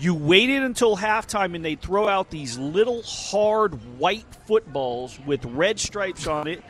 [0.00, 5.78] You waited until halftime, and they'd throw out these little hard white footballs with red
[5.78, 6.62] stripes on it,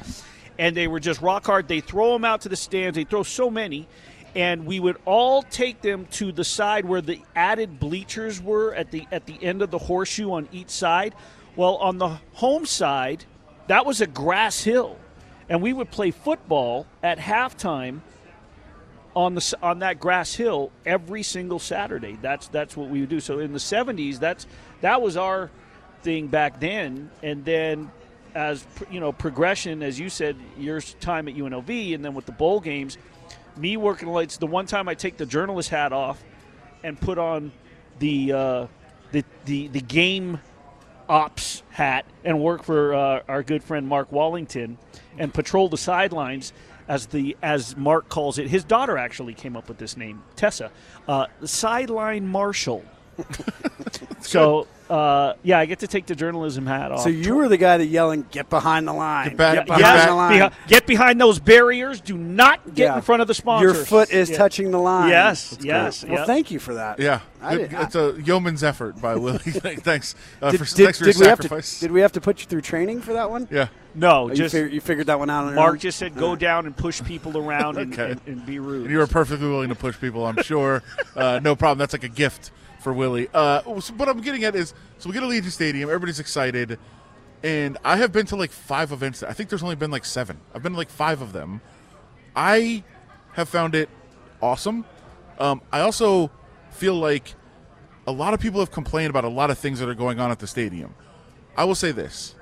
[0.59, 1.69] and they were just rock hard.
[1.69, 2.97] They throw them out to the stands.
[2.97, 3.87] They throw so many,
[4.35, 8.91] and we would all take them to the side where the added bleachers were at
[8.91, 11.15] the at the end of the horseshoe on each side.
[11.55, 13.27] Well, on the home side,
[13.69, 14.99] that was a grass hill,
[15.49, 18.01] and we would play football at halftime
[19.15, 22.19] on the on that grass hill every single Saturday.
[22.21, 23.21] That's that's what we would do.
[23.21, 24.47] So in the 70s, that's
[24.81, 25.51] that was our
[26.03, 27.91] thing back then, and then
[28.35, 32.33] as you know progression, as you said, your time at UNLV, and then with the
[32.33, 32.97] bowl games,
[33.57, 34.37] me working lights.
[34.37, 36.23] the one time I take the journalist hat off
[36.83, 37.53] and put on
[37.99, 38.67] the uh,
[39.13, 40.41] the, the the game
[41.09, 44.79] ops hat and work for uh, our good friend Mark Wallington
[45.19, 46.53] and patrol the sidelines
[46.91, 48.49] as the as Mark calls it.
[48.49, 50.73] His daughter actually came up with this name, Tessa,
[51.07, 52.85] uh, sideline marshal.
[54.31, 57.03] so uh, yeah, I get to take the journalism hat off.
[57.03, 59.29] So you were the guy that yelling, "Get behind the line!
[59.29, 62.01] Get back- Get get behind back- the line!" Behi- get behind those barriers.
[62.01, 62.97] Do not get Yeah.
[62.97, 63.77] in front of the sponsors.
[63.77, 64.39] Your foot is Yeah.
[64.39, 65.09] touching the line.
[65.11, 66.11] Yes, That's yes, great.
[66.11, 66.27] Well, yep.
[66.27, 66.99] thank you for that.
[66.99, 69.39] Yeah, I Good- did- it's a yeoman's effort by Willie.
[69.45, 71.79] thanks uh, Did, for, did- thanks for your did we have to, sacrifice.
[71.81, 73.47] did we have to put you through training for that one?
[73.49, 76.17] yeah, No, Oh, just you, fig- you figured that one out on Mark just said
[76.17, 78.11] go down and push people around and, Okay.
[78.11, 78.83] and, and be rude.
[78.83, 80.27] and you were perfectly willing to push people.
[80.27, 80.83] I'm sure,
[81.17, 81.79] uh, no problem.
[81.79, 83.29] That's like a gift for Willie.
[83.33, 85.89] Uh, so what I'm getting at is, so we get to Allegiant Stadium.
[85.89, 86.79] Everybody's excited,
[87.43, 89.23] and I have been to like five events.
[89.23, 90.39] I think there's only been like seven.
[90.55, 91.61] I've been to like five of them.
[92.35, 92.83] I
[93.35, 93.89] have found it
[94.43, 94.85] awesome.
[95.39, 96.31] Um, I also
[96.71, 97.35] feel like
[98.07, 100.31] a lot of people have complained about a lot of things that are going on
[100.31, 100.95] at the stadium.
[101.57, 102.35] I will say this.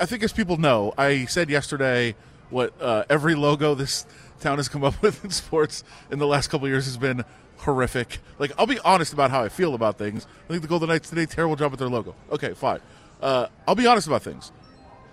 [0.00, 2.14] I- think as people know, I said yesterday
[2.50, 4.06] what uh, every logo this
[4.40, 7.24] town has come up with in sports in the last couple years has been
[7.58, 8.18] horrific.
[8.38, 10.26] Like, I'll be honest about how I feel about things.
[10.46, 12.14] I think the Golden Knights did a terrible job with their logo.
[12.30, 12.80] Okay, fine.
[13.20, 14.52] Uh, I'll be honest about things.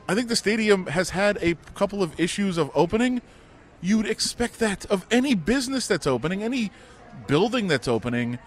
[0.07, 3.21] I think the stadium has had a couple of issues of opening.
[3.81, 6.71] You'd expect that of any business that's opening, any
[7.27, 8.39] building that's opening.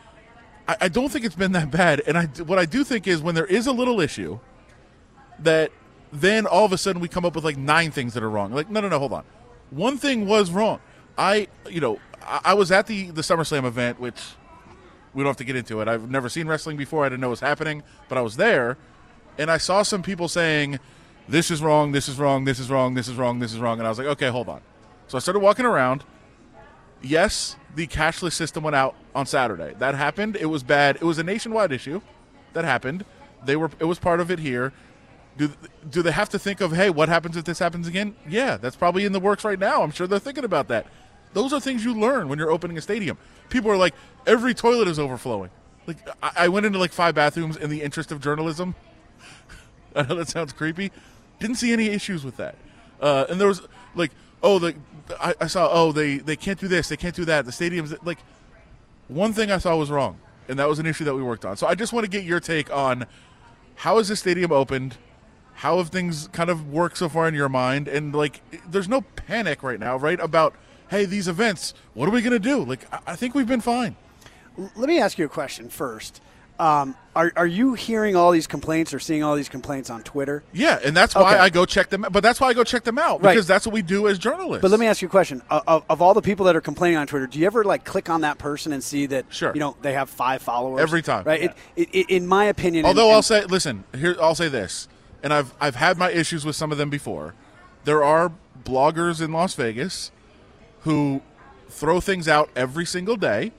[0.69, 2.03] I, I don't think it's been that bad.
[2.07, 4.39] And I, what I do think is when there is a little issue,
[5.39, 5.71] that
[6.13, 8.53] then all of a sudden we come up with like nine things that are wrong.
[8.53, 9.25] Like, no, no, no, hold on.
[9.71, 10.81] One thing was wrong.
[11.19, 14.21] I, you know, I, was at the the SummerSlam event, which
[15.15, 15.89] we don't have to get into it.
[15.89, 17.05] I've never seen wrestling before.
[17.05, 18.77] I didn't know it was happening, but I was there,
[19.39, 20.79] and I saw some people saying,
[21.29, 21.93] "This is wrong.
[21.93, 22.45] This is wrong.
[22.45, 22.95] This is wrong.
[22.95, 23.39] This is wrong.
[23.39, 24.61] This is wrong." And I was like, "Okay, hold on."
[25.09, 26.05] So I started walking around.
[27.03, 29.75] Yes, the cashless system went out on Saturday.
[29.79, 30.37] That happened.
[30.37, 30.97] It was bad.
[30.97, 32.01] It was a nationwide issue.
[32.55, 33.05] That happened.
[33.45, 33.71] They were.
[33.79, 34.73] It was part of it here.
[35.37, 35.53] Do
[35.89, 38.17] do they have to think of hey, what happens if this happens again?
[38.29, 39.83] Yeah, that's probably in the works right now.
[39.83, 40.87] I'm sure they're thinking about that.
[41.37, 43.19] Those are things you learn when you're opening a stadium.
[43.51, 43.95] People are like,
[44.27, 45.51] every toilet is overflowing.
[45.87, 48.75] Like I, I went into like five bathrooms in the interest of journalism.
[49.95, 50.91] I know that sounds creepy.
[51.39, 52.55] Didn't see any issues with that.
[53.03, 53.61] Uh, and there was
[53.95, 54.77] like, oh, the
[55.21, 57.45] I, I saw, oh, they they can't do this, they can't do that.
[57.45, 58.21] The stadiums, like,
[59.09, 60.19] one thing I saw was wrong,
[60.49, 61.59] and that was an issue that we worked on.
[61.59, 63.05] So I just want to get your take on
[63.75, 64.97] how is this stadium opened?
[65.57, 67.89] How have things kind of worked so far in your mind?
[67.89, 70.19] And like, there's no panic right now, right?
[70.19, 70.55] About
[70.89, 72.65] hey, these events, what are we going to do?
[72.65, 73.97] Like, I, I think we've been fine.
[74.57, 76.21] Let me ask you a question first.
[76.59, 80.43] Um, are, are you hearing all these complaints or seeing all these complaints on Twitter?
[80.55, 81.39] Yeah, and that's why Okay.
[81.39, 82.07] I go check them.
[82.11, 83.35] But that's why I go check them out Right.
[83.35, 84.63] because that's what we do as journalists.
[84.63, 86.97] But let me ask you a question: of, of, all the people that are complaining
[86.97, 89.53] on Twitter, do you ever like click on that person and see that Sure.
[89.53, 91.25] you know they have five followers Every time.
[91.25, 91.43] Right?
[91.43, 94.89] It, it, it, in my opinion, Although and- I'll say, listen, here I'll say this,
[95.23, 97.35] and I've I've had my issues with some of them before.
[97.85, 98.33] There are
[98.65, 100.11] bloggers in Las Vegas
[100.87, 101.21] who
[101.69, 103.53] throw things out every single day,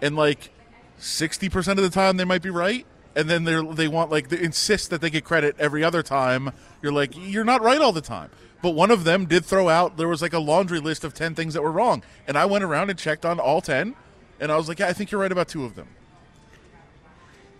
[0.00, 0.50] and like
[0.96, 4.28] sixty percent of the time they might be right, and then they they want like
[4.30, 6.52] they insist that they get credit every other time.
[6.80, 8.30] You're like you're not right all the time.
[8.62, 11.34] but one of them did throw out there was like a laundry list of 10
[11.34, 12.02] things that were wrong.
[12.26, 13.94] And I went around and checked on all 10,
[14.40, 15.88] and I was like, yeah, I think you're right about two of them.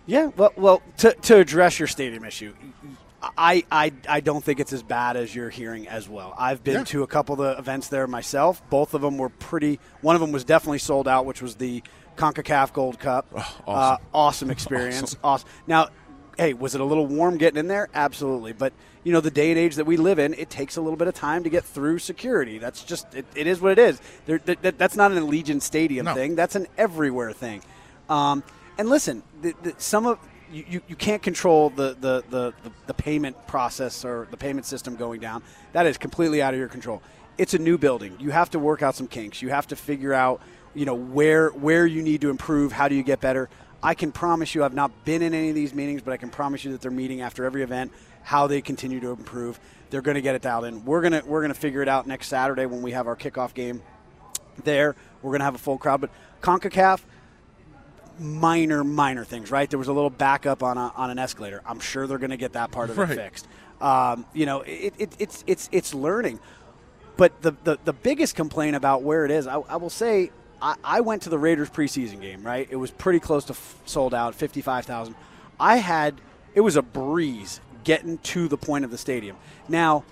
[0.05, 2.53] Yeah, well, well, to, to address your stadium issue,
[3.21, 6.33] I, I I don't think it's as bad as you're hearing as well.
[6.37, 6.83] I've been Yeah.
[6.85, 8.61] to a couple of the events there myself.
[8.69, 9.79] Both of them were pretty.
[10.01, 11.83] One of them was definitely sold out, which was the
[12.15, 13.27] Concacaf Gold Cup.
[13.33, 13.53] awesome.
[13.67, 15.17] Uh, awesome experience.
[15.23, 15.49] awesome.
[15.67, 15.89] Now,
[16.37, 17.89] hey, was it a little warm getting in there?
[17.93, 18.53] Absolutely.
[18.53, 18.71] But
[19.03, 21.07] you know, the day and age that we live in, it takes a little bit
[21.07, 22.57] of time to get through security.
[22.57, 23.99] That's just it, it is what it is.
[24.27, 26.13] There, that- that's not an Allegiant Stadium No.
[26.13, 26.35] thing.
[26.35, 27.63] That's an everywhere thing.
[28.09, 28.43] Um,
[28.77, 30.19] and listen, the, the, some of
[30.51, 34.95] you, you, can't control the, the, the, the, the payment process or the payment system
[34.95, 35.43] going down.
[35.73, 37.01] That is completely out of your control.
[37.37, 38.15] It's a new building.
[38.19, 39.41] You have to work out some kinks.
[39.41, 40.41] You have to figure out,
[40.73, 42.71] you know, where where you need to improve.
[42.71, 43.49] How do you get better?
[43.81, 46.29] I can promise you, I've not been in any of these meetings, but I can
[46.29, 49.59] promise you that they're meeting after every event how they continue to improve.
[49.89, 50.83] They're going to get it dialed in.
[50.83, 53.81] We're gonna we're gonna figure it out next Saturday when we have our kickoff game
[54.63, 54.95] there.
[55.21, 56.01] We're going to have a full crowd.
[56.01, 57.01] But CONCACAF,
[58.19, 59.69] minor, minor things, right?
[59.69, 61.61] There was a little backup on, a, on an escalator.
[61.65, 63.09] I'm sure they're going to get that part of Right.
[63.11, 63.47] it fixed.
[63.81, 66.39] Um, you know, it, it, it's, it's, it's learning.
[67.17, 70.75] But the, the, the biggest complaint about where it is, I, I will say, I,
[70.83, 72.67] I went to the Raiders preseason game, right?
[72.69, 75.15] It was pretty close to f- sold out, 55,000.
[75.59, 76.19] I had,
[76.55, 79.35] it was a breeze getting to the point of the stadium.
[79.67, 80.03] Now,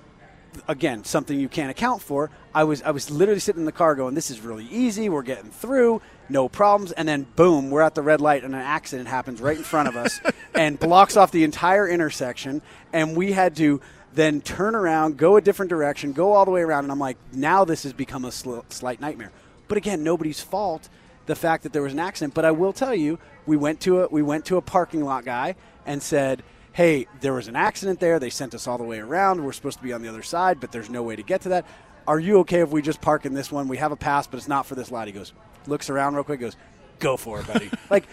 [0.68, 2.30] again something you can't account for.
[2.54, 5.10] I was i was literally sitting in the car going this is really easy.
[5.10, 6.02] We're getting through.
[6.30, 6.92] No problems.
[6.92, 9.88] And then boom we're at the red light and an accident happens right in front
[9.88, 10.20] of us
[10.56, 12.62] and blocks off the entire intersection.
[12.94, 13.82] And we had to
[14.14, 16.86] then turn around go a different direction go all the way around.
[16.86, 19.32] And i'm like now this has become a sl- slight nightmare.
[19.68, 20.90] But again nobody's fault
[21.26, 22.34] the fact that there was an accident.
[22.34, 25.26] But i will tell you we went to a we went to a parking lot
[25.26, 26.44] guy and said
[26.78, 28.20] hey, there was an accident there.
[28.20, 29.44] They sent us all the way around.
[29.44, 31.50] We're supposed to be on the other side, but there's no way to get to
[31.50, 31.66] that.
[32.08, 33.68] Are you okay if we just park in this one?
[33.68, 35.08] We have a pass, but it's not for this lot.
[35.08, 35.34] He goes,
[35.66, 36.56] looks around real quick, goes,
[37.00, 37.72] go for it, buddy.
[37.90, 38.06] like,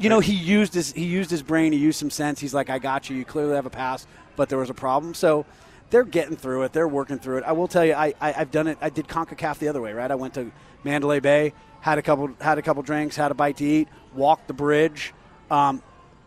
[0.00, 2.40] you know, he used his he used his brain, he used some sense.
[2.40, 3.14] He's like, I got you.
[3.16, 5.14] You clearly have a pass, but there was a problem.
[5.14, 5.46] So
[5.90, 6.72] they're getting through it.
[6.72, 7.44] They're working through it.
[7.44, 8.78] I will tell you, I, I I've done it.
[8.80, 10.10] I did Concacaf the other way, right?
[10.10, 10.50] I went to
[10.82, 14.48] Mandalay Bay, had a couple had a couple drinks, had a bite to eat, walked
[14.48, 15.14] the bridge.
[15.48, 15.80] Um,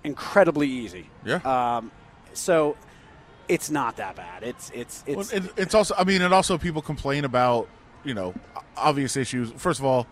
[0.05, 1.09] incredibly easy.
[1.25, 1.77] Yeah.
[1.77, 1.91] Um,
[2.33, 2.77] so
[3.47, 4.43] it's not that bad.
[4.43, 7.67] It's it's it's Well, it, it's also, I mean, and also people complain about,
[8.03, 8.33] you know,
[8.77, 9.51] obvious issues.
[9.51, 10.07] First of all,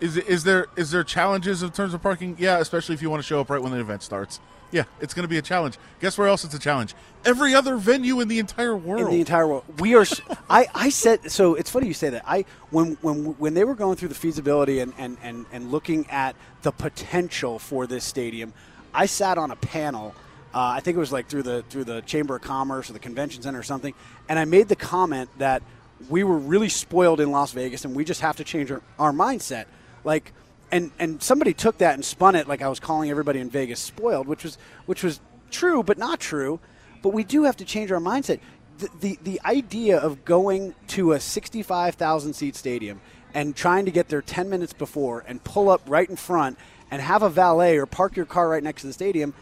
[0.00, 2.36] is is there is there challenges in terms of parking?
[2.38, 4.40] Yeah, especially if you want to show up right when the event starts.
[4.72, 5.78] Yeah, it's going to be a challenge.
[6.00, 6.94] Guess where else it's a challenge?
[7.24, 9.02] Every other venue in the entire world.
[9.02, 9.64] in the entire world.
[9.78, 10.04] We are.
[10.50, 11.54] I, I said so.
[11.54, 12.24] It's funny you say that.
[12.26, 16.10] I when when when they were going through the feasibility and and and, and looking
[16.10, 18.52] at the potential for this stadium,
[18.96, 20.14] I sat on a panel.
[20.54, 22.98] Uh, I think it was like through the through the Chamber of Commerce or the
[22.98, 23.94] Convention Center or something,
[24.28, 25.62] and I made the comment that
[26.08, 29.12] we were really spoiled in Las Vegas, and we just have to change our, our
[29.12, 29.66] mindset.
[30.02, 30.32] Like,
[30.72, 33.80] and and somebody took that and spun it like I was calling everybody in Vegas
[33.80, 34.56] spoiled, which was
[34.86, 36.58] which was true but not true.
[37.02, 38.40] But we do have to change our mindset.
[38.78, 43.02] The the, the idea of going to a sixty five thousand seat stadium
[43.34, 46.58] and trying to get there ten minutes before and pull up right in front
[46.90, 49.34] and have a valet or park your car right next to the stadium,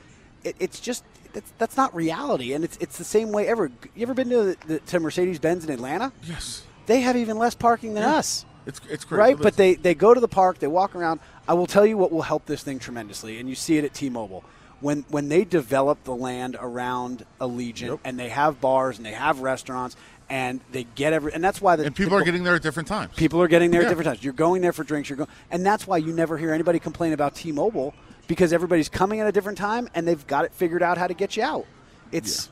[0.43, 2.53] it, it's just that's, that's not reality.
[2.53, 3.71] And it's it's the same way ever.
[3.95, 6.13] You ever been to the, to Mercedes Benz in Atlanta?
[6.25, 9.19] yes, They have even less parking than us it's it's great.
[9.19, 9.39] right?
[9.39, 11.21] But they, they go to the park, they walk around.
[11.47, 13.93] I will tell you what will help this thing tremendously, and you see it at
[13.95, 14.43] T-Mobile.
[14.81, 18.01] When when they develop the land around Allegiant, Yep.
[18.05, 19.97] and they have bars and they have restaurants,
[20.31, 22.63] and they get every, and that's why the and people the- are getting there at
[22.63, 23.15] different times.
[23.17, 23.87] people are getting there Yeah.
[23.89, 24.25] at different times.
[24.25, 25.09] You're going there for drinks.
[25.11, 27.95] You're going, and that's why you never hear anybody complain about T-Mobile
[28.27, 31.15] because everybody's coming at a different time and they've got it figured out how to
[31.15, 31.67] get you out.
[32.13, 32.49] It's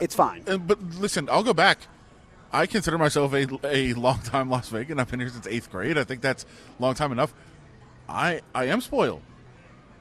[0.00, 0.44] it's fine.
[0.46, 1.78] And, but listen, I'll go back.
[2.54, 4.98] I consider myself a, a long time Las Vegas.
[4.98, 5.98] I've been here since eighth grade.
[5.98, 6.46] I think that's
[6.78, 7.34] long time enough.
[8.08, 9.22] I I am spoiled.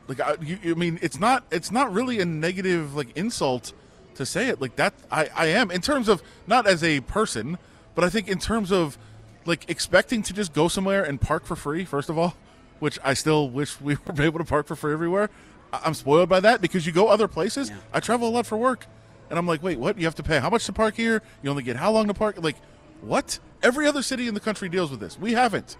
[0.07, 3.73] Like I, you, you mean it's not it's not really a negative like insult
[4.15, 4.93] to say it like that.
[5.11, 7.57] I I am in terms of not as a person,
[7.95, 8.97] but I think in terms of
[9.45, 11.83] like expecting to just go somewhere and park for free.
[11.85, 12.35] First of all,
[12.79, 15.29] which I still wish we were able to park for free everywhere.
[15.73, 17.71] I- I'm spoiled by that because you go other places.
[17.93, 18.85] I travel a lot for work,
[19.29, 19.97] and I'm like, wait, what?
[19.97, 21.21] You have to pay how much to park here?
[21.41, 22.35] You only get how long to park?
[22.41, 22.57] Like,
[23.01, 23.39] what?
[23.63, 25.17] Every other city in the country deals with this.
[25.19, 25.77] We haven't,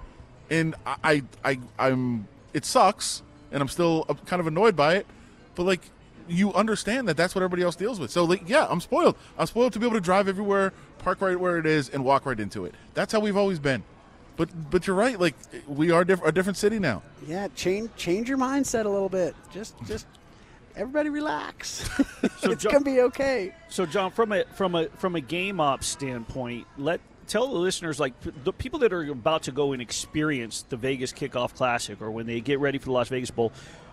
[0.50, 2.28] and I, I, I I'm.
[2.54, 5.06] It sucks, and I'm still uh, kind of annoyed by it.
[5.56, 5.82] But like,
[6.32, 8.12] you understand that that's what everybody else deals with.
[8.12, 9.16] So like, yeah, I'm spoiled.
[9.38, 12.26] I'm spoiled to be able to drive everywhere, park right where it is, and walk
[12.26, 12.74] right into it.
[12.94, 13.84] That's how we've always been.
[14.38, 15.20] But but you're right.
[15.20, 15.36] Like
[15.68, 17.04] we are diff- a different city now.
[17.28, 19.36] Yeah, change change your mindset a little bit.
[19.54, 20.08] Just just
[20.76, 21.88] everybody relax.
[22.38, 23.54] So it's John- gonna be okay.
[23.70, 28.00] So, John, from a from a from a game ops standpoint, let tell the listeners
[28.00, 28.14] like
[28.44, 32.26] the people that are about to go and experience the Vegas Kickoff Classic or when
[32.26, 33.52] they get ready for the Las Vegas Bowl,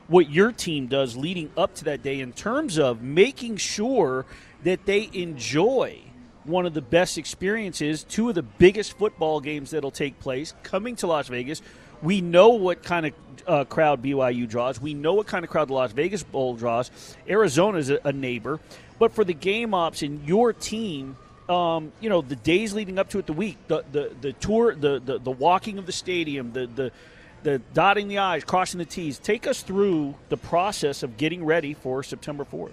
[0.08, 4.26] what your team does leading up to that day in terms of making sure
[4.64, 6.00] that they enjoy
[6.44, 10.96] one of the best experiences, two of the biggest football games that'll take place coming
[10.96, 11.62] to Las Vegas.
[12.02, 13.12] We know what kind of
[13.46, 14.80] uh, crowd BYU draws.
[14.80, 16.90] We know what kind of crowd the Las Vegas Bowl draws.
[17.28, 18.60] Arizona is a, a neighbor.
[18.98, 21.16] But for the game ops and your team,
[21.48, 24.74] um, you know, the days leading up to it, the week, the, the, the tour,
[24.74, 26.92] the, the, the walking of the stadium, the, the,
[27.42, 29.18] the dotting the I's, crossing the T's.
[29.18, 32.72] Take us through the process of getting ready for September 4th.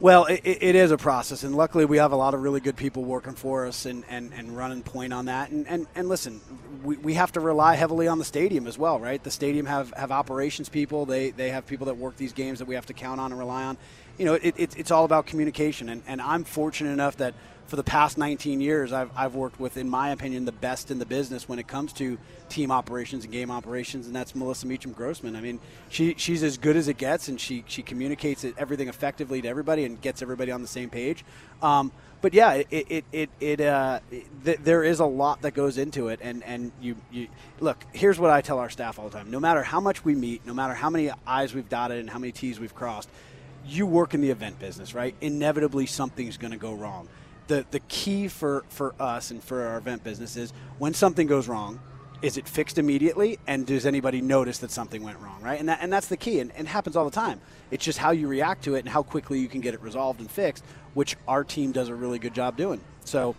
[0.00, 2.76] Well, it, it is a process, and luckily we have a lot of really good
[2.76, 5.50] people working for us and, and, and running point on that.
[5.50, 6.40] And, and, and listen,
[6.82, 9.22] we, we have to rely heavily on the stadium as well, right?
[9.22, 11.04] The stadium have, have operations people.
[11.04, 13.38] They, they have people that work these games that we have to count on and
[13.38, 13.76] rely on.
[14.16, 15.90] You know, it, it, it's all about communication.
[15.90, 17.34] And, and I'm fortunate enough that
[17.70, 20.98] for the past 19 years, I've, I've worked with, in my opinion, the best in
[20.98, 24.90] the business when it comes to team operations and game operations, and that's Melissa Meacham
[24.90, 25.36] Grossman.
[25.36, 28.88] I mean, she, she's as good as it gets, and she, she communicates it, everything
[28.88, 31.24] effectively to everybody and gets everybody on the same page.
[31.62, 34.00] Um, but yeah, it it it, it uh,
[34.44, 37.28] th- there is a lot that goes into it, and and you you
[37.60, 37.82] look.
[37.92, 40.44] Here's what I tell our staff all the time: no matter how much we meet,
[40.44, 43.08] no matter how many I's we've dotted and how many T's we've crossed,
[43.66, 45.14] you work in the event business, right?
[45.22, 47.08] Inevitably, something's going to go wrong.
[47.50, 51.48] The the key for for us and for our event business is when something goes
[51.48, 51.80] wrong,
[52.22, 55.78] is it fixed immediately and does anybody notice that something went wrong right and, that,
[55.80, 58.62] and that's the key and, and happens all the time it's just how you react
[58.64, 61.72] to it and how quickly you can get it resolved and fixed which our team
[61.72, 63.34] does a really good job doing so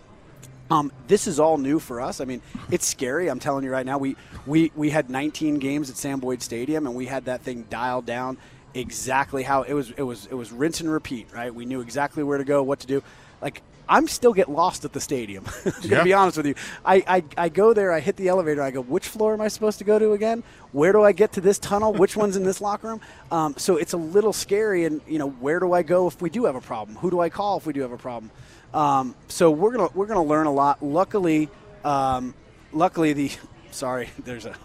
[0.71, 2.21] um, this is all new for us.
[2.21, 3.27] I mean, it's scary.
[3.27, 3.97] I'm telling you right now.
[3.97, 7.65] We we we had 19 games at Sam Boyd Stadium, and we had that thing
[7.69, 8.37] dialed down
[8.73, 9.91] exactly how it was.
[9.91, 11.27] It was it was rinse and repeat.
[11.33, 11.53] Right?
[11.53, 13.03] We knew exactly where to go, what to do.
[13.41, 15.45] Like I'm still get lost at the stadium.
[15.63, 16.03] to Yeah.
[16.03, 17.91] be honest with you, I, I I go there.
[17.91, 18.61] I hit the elevator.
[18.61, 20.43] I go, which floor am I supposed to go to again?
[20.71, 21.93] Where do I get to this tunnel?
[21.93, 23.01] Which one's in this locker room?
[23.31, 24.83] Um, so it's a little scary.
[24.85, 26.97] And you know, where do I go if we do have a problem?
[26.97, 28.29] Who do I call if we do have a problem?
[28.73, 30.83] Um, so we're gonna we're gonna learn a lot.
[30.83, 31.49] Luckily,
[31.85, 32.33] um,
[32.73, 33.31] luckily the
[33.71, 34.55] sorry, there's a.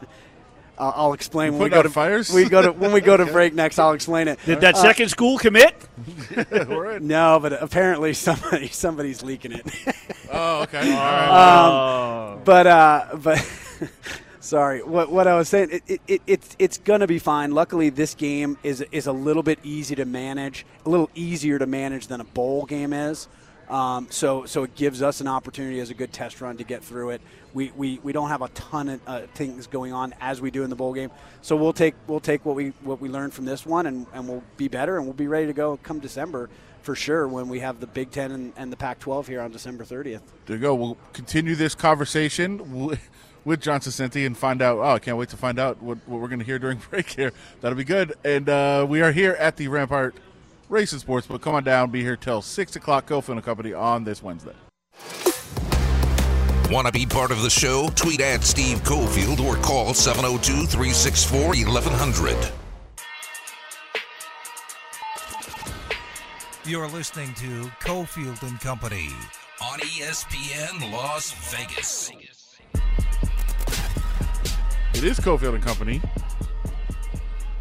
[0.78, 2.32] I'll I'll explain when we putting go to fires?
[2.32, 3.78] We go to when we go to break next.
[3.78, 4.38] I'll explain it.
[4.44, 5.74] Did that second school commit?
[7.00, 9.66] No, but apparently somebody somebody's leaking it.
[10.32, 10.78] Oh, okay.
[10.80, 12.32] All right.
[12.34, 13.48] Uh, but uh, but
[14.40, 17.52] sorry, what what I was saying, it, it, it it's it's gonna be fine.
[17.52, 21.66] Luckily, this game is is a little bit easy to manage, a little easier to
[21.66, 23.28] manage than a bowl game is.
[23.68, 26.84] Um, so so it gives us an opportunity as a good test run to get
[26.84, 27.20] through it.
[27.52, 30.62] We, we, we don't have a ton of uh, things going on as we do
[30.62, 33.44] in the bowl game, so we'll take we'll take what we what we learned from
[33.44, 36.48] this one and, and we'll be better and we'll be ready to go come December
[36.82, 39.82] for sure when we have the Big Ten and, and the Pac-12 here on December
[39.84, 40.20] 30th.
[40.46, 40.72] There you go.
[40.72, 42.96] We'll continue this conversation
[43.44, 44.78] with John Saccenti and find out.
[44.78, 47.08] Oh, I can't wait to find out what, what we're going to hear during break
[47.08, 47.32] here.
[47.60, 48.14] That'll be good.
[48.24, 50.14] And uh, we are here at the Rampart
[50.68, 51.90] Racing Sports, but come on down.
[51.90, 54.54] Be here till 6 o'clock, Cofield and Company on this Wednesday.
[56.70, 57.88] Want to be part of the show?
[57.94, 62.52] Tweet at Steve Cofield or call 702 364 1100.
[66.64, 69.10] You're listening to Cofield and Company
[69.62, 72.10] on ESPN Las Vegas.
[74.94, 76.02] It is Cofield and Company.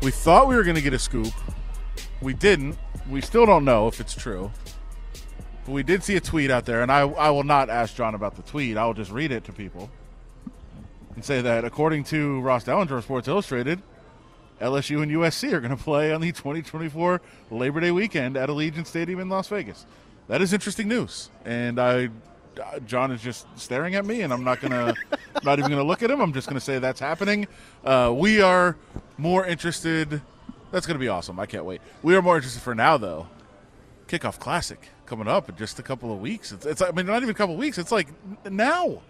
[0.01, 1.31] We thought we were going to get a scoop.
[2.21, 2.75] We didn't.
[3.09, 4.51] We still don't know if it's true.
[5.65, 8.15] But we did see a tweet out there, and I, I will not ask John
[8.15, 8.77] about the tweet.
[8.77, 9.89] I will just read it to people
[11.15, 13.81] and say that according to Ross Dellinger of Sports Illustrated,
[14.61, 18.87] LSU and USC are going to play on the 2024 Labor Day weekend at Allegiant
[18.87, 19.85] Stadium in Las Vegas.
[20.27, 22.09] That is interesting news, and I,
[22.87, 24.93] John is just staring at me, and I'm not gonna,
[25.43, 26.19] not even gonna look at him.
[26.19, 27.47] I'm just gonna say that's happening.
[27.83, 28.75] Uh, we are
[29.17, 30.21] more interested.
[30.75, 31.39] That's gonna be awesome.
[31.39, 31.79] I can't wait.
[32.03, 33.27] We are more interested for now, though.
[34.09, 36.51] Kickoff Classic coming up in just a couple of weeks.
[36.51, 37.77] It's, it's I mean, not even a couple of weeks.
[37.77, 38.09] It's like
[38.43, 39.01] now.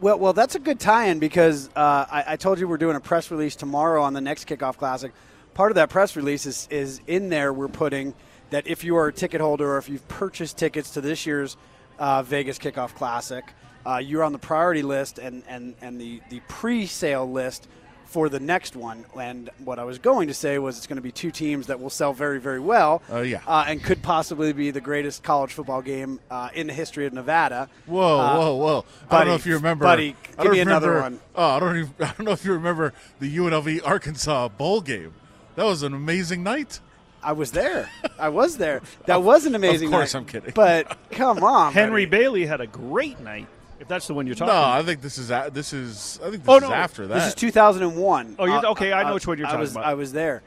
[0.00, 3.00] Well, well, that's a good tie-in because uh, I, I told you we're doing a
[3.00, 5.12] press release tomorrow on the next Kickoff Classic.
[5.54, 7.52] Part of that press release is, is in there.
[7.52, 8.12] We're putting
[8.50, 11.56] that if you are a ticket holder or if you've purchased tickets to this year's
[12.00, 13.44] uh, Vegas Kickoff Classic,
[13.86, 17.68] uh, you're on the priority list and, and, and the, the pre-sale list
[18.08, 19.04] for the next one.
[19.18, 21.78] And what I was going to say was it's going to be two teams that
[21.80, 23.02] will sell very, very well.
[23.10, 23.40] Oh, yeah.
[23.46, 27.12] Uh, and could possibly be the greatest college football game uh, in the history of
[27.12, 27.68] Nevada.
[27.86, 28.84] Whoa, Uh, whoa, whoa!
[29.10, 29.84] I don't know if you remember.
[29.84, 31.20] buddy, I give don't me another remember- one.
[31.36, 31.94] Oh, I don't even.
[32.00, 35.14] I don't know if you remember the UNLV Arkansas bowl game.
[35.56, 36.80] That was an amazing night.
[37.22, 37.90] I was there.
[38.18, 38.80] I was there.
[39.06, 39.90] That was an amazing.
[39.90, 39.96] Night.
[39.96, 40.20] Of course, night.
[40.20, 40.52] I'm kidding.
[40.54, 42.22] But come on, Henry buddy.
[42.22, 43.48] Bailey had a great night.
[43.88, 44.48] If that's the one you're talking.
[44.54, 44.82] No, talking.
[44.82, 46.72] I think this is a- this is I think this Oh, is no.
[46.72, 47.14] after that.
[47.14, 48.36] This is 2001.
[48.38, 49.84] Oh, you're- okay, I know which one you're I talking was, about.
[49.86, 50.42] I was there.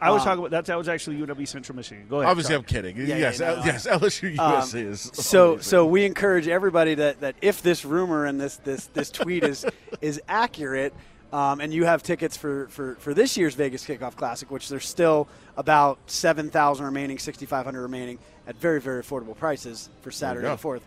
[0.00, 0.64] I was Um, talking about that.
[0.64, 2.06] That was actually UW Central Michigan.
[2.08, 2.30] Go ahead.
[2.30, 2.58] Obviously, sorry.
[2.58, 2.96] I'm kidding.
[2.96, 5.10] yeah, yes, no, L- no, yes, LSU USC Um, is.
[5.12, 5.62] so amazing.
[5.62, 9.66] so we encourage everybody that, that if this rumor and this this this tweet is
[10.00, 10.94] is accurate
[11.34, 14.86] um, and you have tickets for, for, for this year's Vegas Kickoff Classic, which there's
[14.88, 15.28] still
[15.58, 20.46] about seven thousand remaining, sixty five hundred remaining at very very affordable prices for Saturday
[20.48, 20.82] the fourth.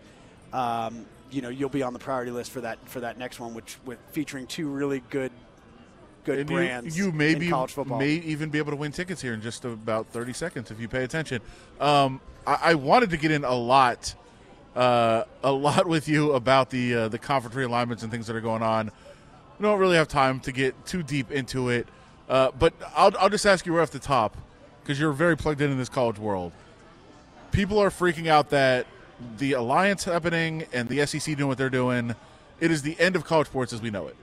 [1.30, 3.78] You know you'll be on the priority list for that for that next one, which
[3.84, 5.32] with featuring two really good
[6.24, 6.96] good And brands.
[6.96, 7.98] You, you may in be, college football.
[7.98, 10.88] may even be able to win tickets here in just about 30 seconds if you
[10.88, 11.40] pay attention.
[11.80, 14.14] Um, I, I wanted to get in a lot,
[14.76, 18.40] uh, a lot with you about the uh, the conference realignments and things that are
[18.40, 18.90] going on.
[19.58, 21.86] We don't really have time to get too deep into it,
[22.28, 24.36] uh, but I'll, I'll just ask you right off the top
[24.82, 26.52] because you're very plugged in in this college world.
[27.52, 28.86] People are freaking out that
[29.38, 32.14] the alliance happening and the SEC doing what they're doing,
[32.60, 34.16] it is the end of college sports as we know it.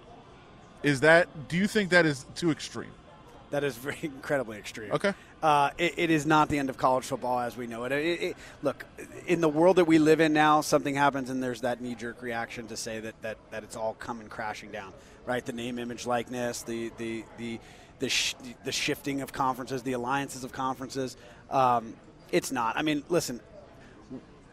[0.83, 1.47] Is that?
[1.47, 2.91] Do you think that is too extreme?
[3.49, 4.91] That is very incredibly extreme.
[4.91, 5.13] Okay.
[5.41, 7.91] Uh, it, it is not the end of college football as we know it.
[7.91, 8.37] It, it.
[8.63, 8.85] Look,
[9.27, 12.21] in the world that we live in now, something happens and there's that knee jerk
[12.21, 14.93] reaction to say that, that, that it's all coming crashing down,
[15.25, 15.45] right?
[15.45, 17.59] The name, image, likeness, the the the
[17.99, 21.17] the, sh- the shifting of conferences, the alliances of conferences.
[21.49, 21.95] Um,
[22.31, 22.77] it's not.
[22.77, 23.39] I mean, listen,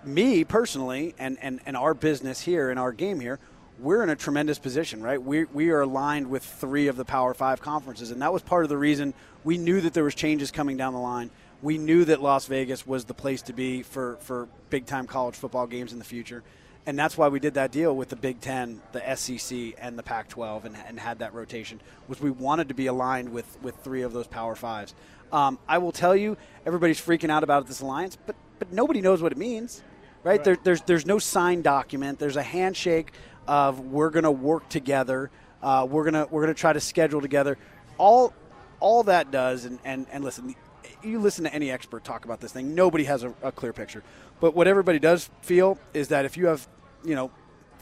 [0.07, 3.39] me personally and, and, and our business here and our game here,
[3.79, 5.21] we're in a tremendous position, right?
[5.21, 8.65] We, we are aligned with three of the Power Five conferences, and that was part
[8.65, 11.31] of the reason we knew that there was changes coming down the line.
[11.61, 15.35] We knew that Las Vegas was the place to be for, for big time college
[15.35, 16.43] football games in the future,
[16.87, 20.03] and that's why we did that deal with the Big Ten, the SEC, and the
[20.03, 21.81] Pac-12, and, and had that rotation.
[22.07, 24.95] Was we wanted to be aligned with with three of those Power Fives.
[25.33, 29.21] Um, I will tell you, everybody's freaking out about this alliance, but but nobody knows
[29.21, 29.83] what it means
[30.25, 30.43] right?
[30.43, 32.19] There, there's there's no signed document.
[32.19, 33.13] There's a handshake
[33.47, 35.31] of we're going to work together.
[35.63, 37.57] Uh, we're gonna we're gonna try to schedule together.
[37.97, 38.35] All
[38.81, 40.55] all that does, and and and listen,
[41.03, 42.75] you listen to any expert talk about this thing.
[42.75, 44.03] Nobody has a, a clear picture.
[44.41, 46.67] But what everybody does feel is that if you have
[47.05, 47.31] you know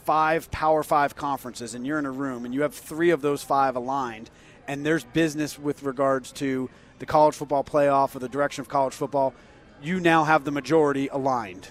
[0.05, 3.43] five Power Five conferences and you're in a room and you have three of those
[3.43, 4.29] five aligned,
[4.67, 6.69] and there's business with regards to
[6.99, 9.33] the college football playoff or the direction of college football,
[9.81, 11.67] you now have the majority aligned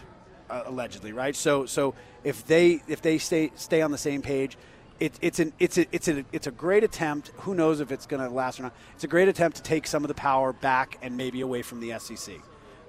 [0.53, 1.35] uh, allegedly, right?
[1.35, 1.95] So so
[2.25, 4.57] if they if they stay stay on the same page,
[5.01, 7.33] it, it's an it's a it's a it's a great attempt.
[7.39, 8.75] Who knows if it's going to last or not?
[8.95, 11.81] It's a great attempt to take some of the power back and maybe away from
[11.81, 12.37] the SEC,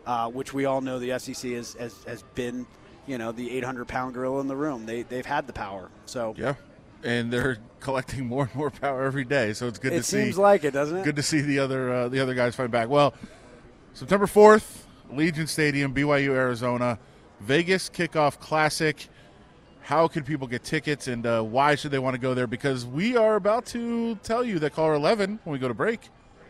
[0.05, 2.67] uh, which we all know the SEC is, has has been,
[3.07, 4.85] you know, the 800 pound gorilla in the room.
[4.85, 5.89] They they've had the power.
[6.05, 6.55] So Yeah,
[7.03, 9.53] and they're collecting more and more power every day.
[9.53, 10.23] So it's good it to see.
[10.23, 11.03] seems like it, doesn't it?
[11.05, 12.89] good to see the other uh, the other guys fight back.
[12.89, 13.13] Well,
[13.93, 16.99] September fourth, Allegiant Stadium, BYU, Arizona,
[17.47, 19.07] Vegas Kickoff Classic.
[19.81, 22.47] How can people get tickets, and uh, why should they want to go there?
[22.47, 25.99] Because we are about to tell you that caller eleven, when we go to break,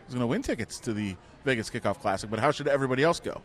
[0.06, 2.30] is going to win tickets to the Vegas Kickoff Classic.
[2.30, 3.40] But how should everybody else go?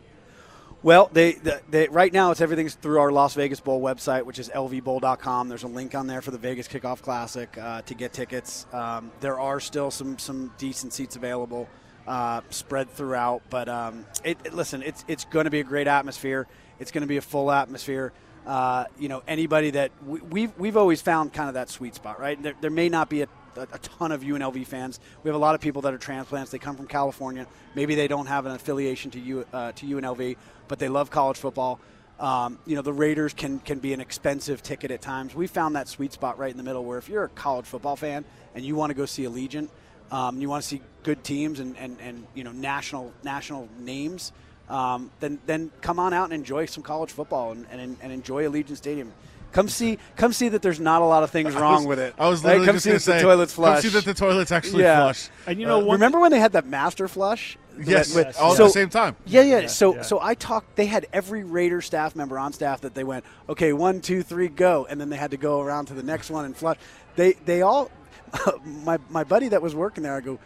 [0.82, 4.38] Well, they, they, they right now it's everything's through our Las Vegas Bowl website, which
[4.38, 5.48] is lvbowl.com.
[5.48, 8.66] There's a link on there for the Vegas Kickoff Classic uh, to get tickets.
[8.72, 11.68] Um, there are still some some decent seats available,
[12.06, 13.42] uh, spread throughout.
[13.50, 16.46] But um, it, it- listen, it's it's going to be a great atmosphere.
[16.80, 18.12] It's going to be a full atmosphere.
[18.46, 22.18] Uh, you know, anybody that we, we've we've always found kind of that sweet spot,
[22.18, 22.42] right?
[22.42, 25.00] There, there may not be a a, a ton of UNLV fans.
[25.22, 26.50] We have a lot of people that are transplants.
[26.50, 27.46] They come from California.
[27.74, 30.36] Maybe they don't have an affiliation to U, uh, to UNLV,
[30.68, 31.80] but they love college football.
[32.18, 35.34] Um, you know, the Raiders can can be an expensive ticket at times.
[35.34, 37.96] We found that sweet spot right in the middle, where if you're a college football
[37.96, 38.24] fan
[38.54, 39.70] and you want to go see Allegiant,
[40.10, 44.32] um, you want to see good teams and, and, and you know national national names,
[44.70, 48.44] um, then then come on out and enjoy some college football and, and, and enjoy
[48.44, 49.12] Allegiant Stadium.
[49.52, 52.14] Come see, come see that there's not a lot of things wrong was- with it.
[52.18, 52.50] I was Right?
[52.60, 53.82] literally come just see going that to say the toilets flush.
[53.82, 55.00] Come see that the toilets actually Yeah.
[55.00, 55.28] flush.
[55.46, 57.58] And you know, Uh, one remember when they had that master flush?
[57.82, 59.16] Yes, With- all so- at the same time.
[59.26, 59.58] Yeah, yeah.
[59.60, 60.02] Yeah, so, yeah.
[60.02, 60.76] so I talked.
[60.76, 64.46] They had every Raider staff member on staff that they went, okay, one, two, three,
[64.48, 66.76] go, and then they had to go around to the next one and flush.
[67.16, 67.90] They, they all,
[68.64, 70.38] my, my buddy that was working there, I go,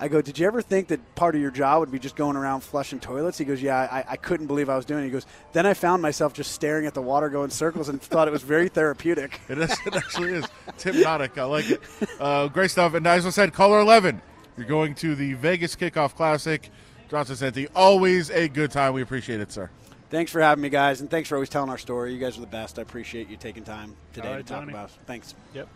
[0.00, 2.36] I go, did you ever think that part of your job would be just going
[2.36, 3.36] around flushing toilets?
[3.38, 5.06] He goes, yeah, I, I couldn't believe I was doing it.
[5.06, 8.28] He goes, then I found myself just staring at the water going circles and thought
[8.28, 9.40] it was very therapeutic.
[9.48, 10.44] It, is, it actually is.
[10.68, 11.36] It's hypnotic.
[11.38, 11.80] I like it.
[12.20, 12.94] Uh, great stuff.
[12.94, 14.20] And as I said, caller 11,
[14.56, 16.68] you're going to the Vegas Kickoff Classic.
[17.10, 18.92] John Saccenti, always a good time.
[18.92, 19.70] We appreciate it, sir.
[20.10, 22.12] Thanks for having me, guys, and thanks for always telling our story.
[22.12, 22.78] You guys are the best.
[22.78, 24.72] I appreciate you taking time today All to talk Johnny.
[24.72, 24.96] about it.
[25.06, 25.34] Thanks.
[25.54, 25.68] Yep.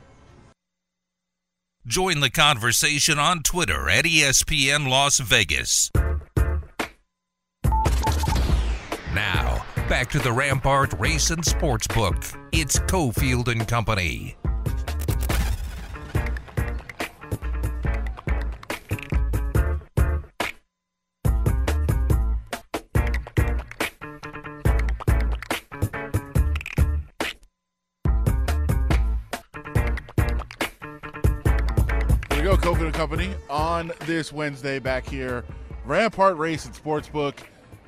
[1.84, 5.90] Join the conversation on Twitter at ESPN Las Vegas.
[9.12, 12.38] Now, back to the Rampart Race and Sportsbook.
[12.52, 14.36] It's Cofield and Company.
[32.92, 35.44] And Company on this Wednesday back here.
[35.84, 37.38] Rampart Race and Sportsbook.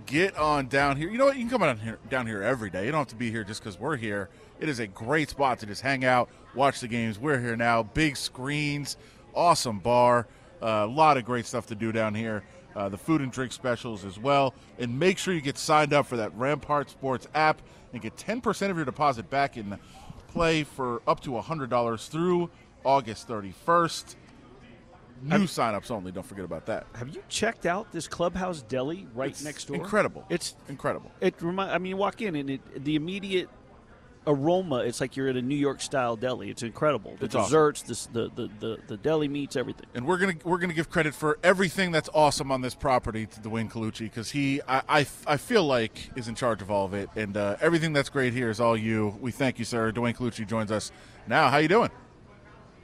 [0.07, 1.11] Get on down here.
[1.11, 1.37] You know what?
[1.37, 2.87] You can come down here, down here every day.
[2.87, 4.29] You don't have to be here just because we're here.
[4.61, 7.19] It is a great spot to just hang out, watch the games.
[7.19, 7.83] We're here now.
[7.83, 8.97] Big screens,
[9.35, 10.27] awesome bar,
[10.61, 12.45] a lot of great stuff to do down here.
[12.77, 14.55] Uh, the food and drink specials as well.
[14.79, 18.71] And make sure you get signed up for that Rampart Sports app and get 10%
[18.71, 19.79] of your deposit back in
[20.29, 22.51] play for up to $100 through
[22.85, 24.17] August 31st.
[25.25, 26.13] New signups only.
[26.13, 26.87] Don't forget about that.
[26.95, 29.77] Have you checked out this clubhouse deli right It's next door?
[29.77, 30.25] Incredible.
[30.29, 31.11] It's incredible.
[31.21, 31.71] it remind.
[31.71, 33.49] I mean, you walk in and it, the immediate
[34.27, 34.79] aroma.
[34.79, 36.51] It's like you're at a New York style deli.
[36.51, 37.17] It's incredible.
[37.19, 39.87] The It's desserts, this, the, the the the deli meats, everything.
[39.95, 43.41] And we're gonna we're gonna give credit for everything that's awesome on this property to
[43.41, 46.95] Dwayne Colucci because he I, I I feel like is in charge of all of
[46.95, 49.17] it and uh, everything that's great here is all you.
[49.21, 49.93] We thank you, sir.
[49.93, 50.91] Dwayne Colucci joins us
[51.27, 51.51] now.
[51.51, 51.91] How you doing?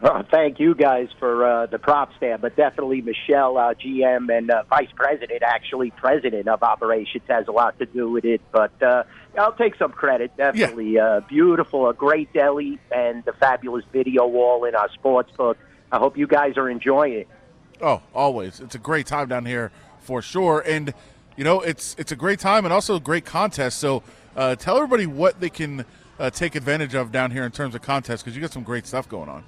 [0.03, 4.51] Oh, thank you guys for uh, the props there, but definitely Michelle, uh, GM and
[4.51, 8.40] uh, Vice President, actually President of Operations, has a lot to do with it.
[8.51, 9.05] But uh,
[9.36, 10.34] I'll take some credit.
[10.38, 15.59] Definitely uh, beautiful, a great deli, and the fabulous video wall in our sports book.
[15.92, 17.28] I hope you guys are enjoying it.
[17.82, 18.59] Oh, always.
[18.61, 20.94] It's a great time down here for sure, and
[21.36, 23.78] you know it's it's a great time and also a great contest.
[23.78, 24.03] So
[24.34, 25.84] uh, tell everybody what they can
[26.18, 28.86] uh, take advantage of down here in terms of contests because you got some great
[28.86, 29.44] stuff going on.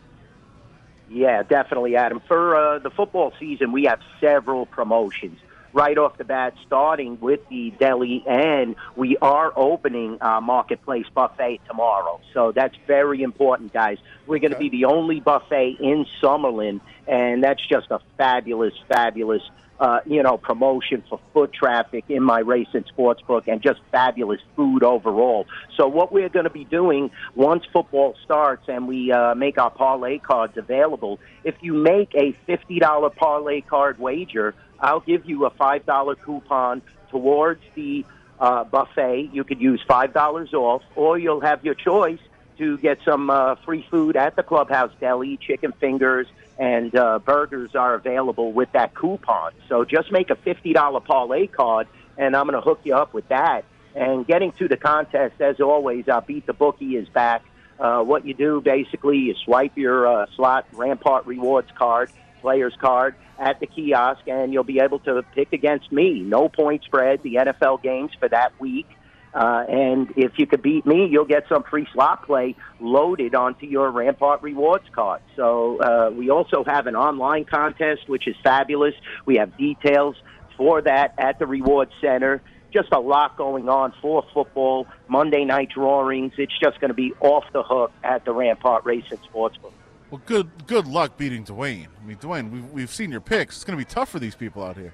[1.13, 2.21] Yeah, definitely, Adam.
[2.27, 5.39] For uh, the football season, we have several promotions.
[5.75, 11.61] Right off the bat, starting with the deli, and we are opening our Marketplace Buffet
[11.67, 12.21] tomorrow.
[12.35, 13.97] So that's very important, guys.
[14.27, 14.69] We're going to Okay.
[14.69, 19.41] be the only buffet in Summerlin, and that's just a fabulous, fabulous,
[19.81, 23.81] uh, you know, promotion for foot traffic in my race and sports book, and just
[23.91, 25.47] fabulous food overall.
[25.79, 29.71] So what we're going to be doing once football starts and we uh, make our
[29.71, 35.47] parlay cards available, if you make a fifty dollar parlay card wager, I'll give you
[35.47, 38.05] a five dollar coupon towards the
[38.41, 39.31] uh, buffet.
[39.33, 42.19] You could use five dollars off, or you'll have your choice
[42.59, 45.37] to get some uh, free food at the clubhouse deli.
[45.39, 46.27] Chicken fingers
[46.59, 49.53] and uh, burgers are available with that coupon.
[49.69, 51.87] So just make a fifty dollar parlay card,
[52.19, 53.65] and I'm going to hook you up with that.
[53.95, 57.43] And getting to the contest, as always, uh, Beat the Bookie is back.
[57.79, 62.11] Uh, what you do basically, you swipe your uh, slot Rampart Rewards card,
[62.43, 66.21] player's card at the kiosk, and you'll be able to pick against me.
[66.21, 68.87] No point spread, the NFL games for that week.
[69.35, 73.67] Uh, and if you could beat me, you'll get some free slot play loaded onto
[73.67, 75.23] your Rampart Rewards card.
[75.37, 78.95] So uh, we also have an online contest, which is fabulous.
[79.25, 80.17] We have details
[80.57, 82.43] for that at the Rewards Center.
[82.73, 84.87] Just a lot going on for football.
[85.09, 86.35] Monday night drawings.
[86.37, 89.73] It's just going to be off the hook at the Rampart Racing Sportsbook.
[90.13, 91.87] Well, good good luck beating Dwayne.
[91.99, 93.57] I mean, Dwayne, we've, we've seen your picks.
[93.57, 94.93] It's going to be tough for these people out here.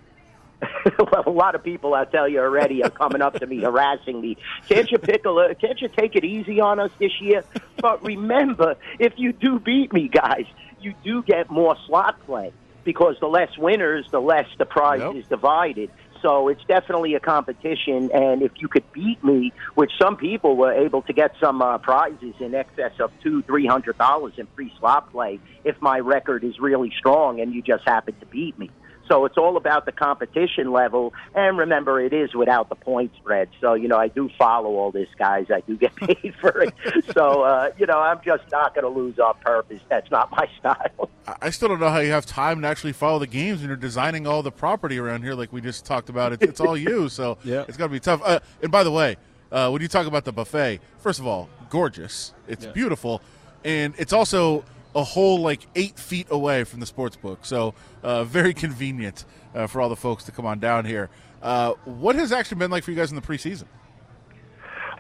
[0.97, 4.21] well, a lot of people, I tell you already, are coming up to me, harassing
[4.21, 4.37] me.
[4.69, 5.57] Can't you pick a?
[5.61, 7.43] Can't you take it easy on us this year?
[7.79, 10.47] But remember, if you do beat me, guys,
[10.81, 12.53] you do get more slot play
[12.85, 15.17] because the less winners, the less the prize Yep.
[15.17, 15.91] is divided.
[16.23, 20.73] So it's definitely a competition, and if you could beat me, which some people were
[20.73, 24.73] able to get some uh, prizes in excess of two, three hundred dollars in free
[24.79, 28.71] slot play, if my record is really strong and you just happen to beat me.
[29.09, 31.15] So it's all about the competition level.
[31.35, 33.49] And remember, it is without the point spread.
[33.61, 35.47] So, you know, I do follow all this, guys.
[35.51, 36.75] I do get paid for it.
[37.15, 39.81] So, uh, you know, I'm just not going to lose on purpose.
[39.89, 41.11] That's not my style.
[41.27, 43.69] I- I still don't know how you have time to actually follow the games when
[43.69, 46.33] you're designing all the property around here, like we just talked about.
[46.33, 47.65] It's, it's all you, so Yeah.
[47.69, 48.21] it's got to be tough.
[48.25, 49.17] Uh, and by the way,
[49.53, 52.33] uh, when you talk about the buffet, first of all, gorgeous.
[52.47, 52.73] It's Yeah.
[52.73, 53.23] beautiful,
[53.65, 54.65] and it's also
[54.95, 59.25] a whole like eight feet away from the sports book, so uh, very convenient
[59.55, 61.11] uh, for all the folks to come on down here.
[61.43, 63.67] Uh, what has actually been like for you guys in the preseason?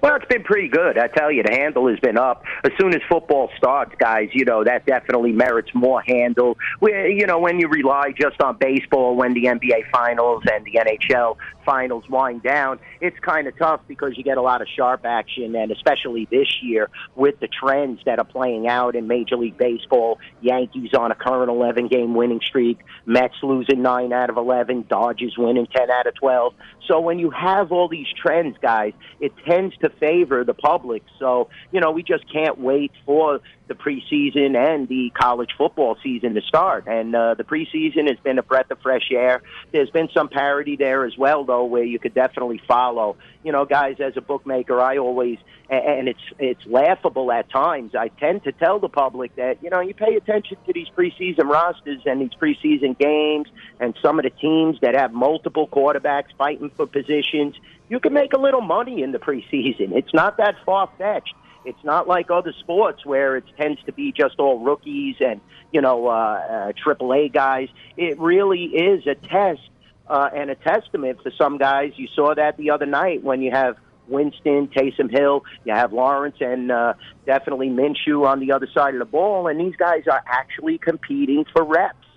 [0.02, 0.98] Well, it's been pretty good.
[0.98, 2.44] I tell you, the handle has been up.
[2.64, 6.56] As soon as football starts, guys, you know, that definitely merits more handle.
[6.80, 10.78] We, you know, when you rely just on baseball, when the NBA finals and the
[10.78, 15.04] NHL finals wind down, it's kind of tough because you get a lot of sharp
[15.04, 19.58] action, and especially this year with the trends that are playing out in Major League
[19.58, 20.18] Baseball.
[20.40, 25.34] Yankees on a current 11 game winning streak, Mets losing 9 out of 11, Dodgers
[25.36, 26.54] winning 10 out of 12.
[26.86, 31.02] So when you have all these trends, guys, it tends to favor the public.
[31.18, 36.34] So, you know, we just can't wait for the preseason and the college football season
[36.34, 36.86] to start.
[36.86, 39.42] And uh, the preseason has been a breath of fresh air.
[39.72, 43.16] There's been some parity there as well, though, where you could definitely follow.
[43.44, 45.38] You know, guys, as a bookmaker, I always
[45.70, 47.94] and it's it's laughable at times.
[47.94, 51.44] I tend to tell the public that you know you pay attention to these preseason
[51.44, 56.70] rosters and these preseason games and some of the teams that have multiple quarterbacks fighting
[56.70, 57.54] for positions.
[57.88, 59.92] You can make a little money in the preseason.
[59.92, 61.34] It's not that far fetched.
[61.64, 65.40] It's not like other sports where it tends to be just all rookies and
[65.72, 67.68] you know uh, uh, AAA guys.
[67.96, 69.60] It really is a test
[70.06, 71.92] uh, and a testament for some guys.
[71.96, 73.76] You saw that the other night when you have
[74.08, 76.94] Winston, Taysom Hill, you have Lawrence, and uh,
[77.26, 81.44] definitely Minshew on the other side of the ball, and these guys are actually competing
[81.52, 82.07] for reps.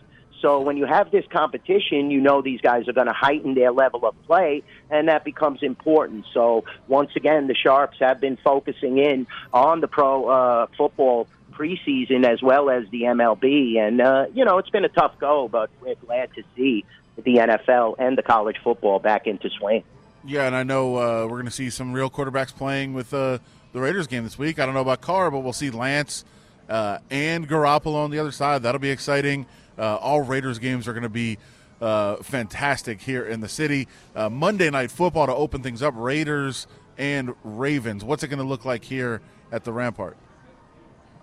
[0.42, 3.72] So when you have this competition, you know these guys are going to heighten their
[3.72, 6.26] level of play, and that becomes important.
[6.34, 12.26] So once again, the Sharps have been focusing in on the pro uh, football preseason
[12.26, 15.70] as well as the MLB, and uh, you know it's been a tough go, but
[15.82, 16.84] we're glad to see
[17.18, 19.84] the NFL and the college football back into swing.
[20.24, 23.40] Yeah, and I know uh, we're going to see some real quarterbacks playing with uh,
[23.74, 24.60] the Raiders game this week.
[24.60, 26.26] I don't know about Carr, but we'll see Lance
[26.70, 28.64] uh, and Garoppolo on the other side.
[28.64, 29.46] That'll be exciting.
[29.78, 31.38] Uh, all Raiders games are going to be
[31.82, 33.88] uh, fantastic here in the city.
[34.16, 35.94] Uh, Monday night football to open things up.
[35.98, 36.68] Raiders
[36.98, 38.04] and Ravens.
[38.04, 40.18] What's it going to look like here at the Rampart?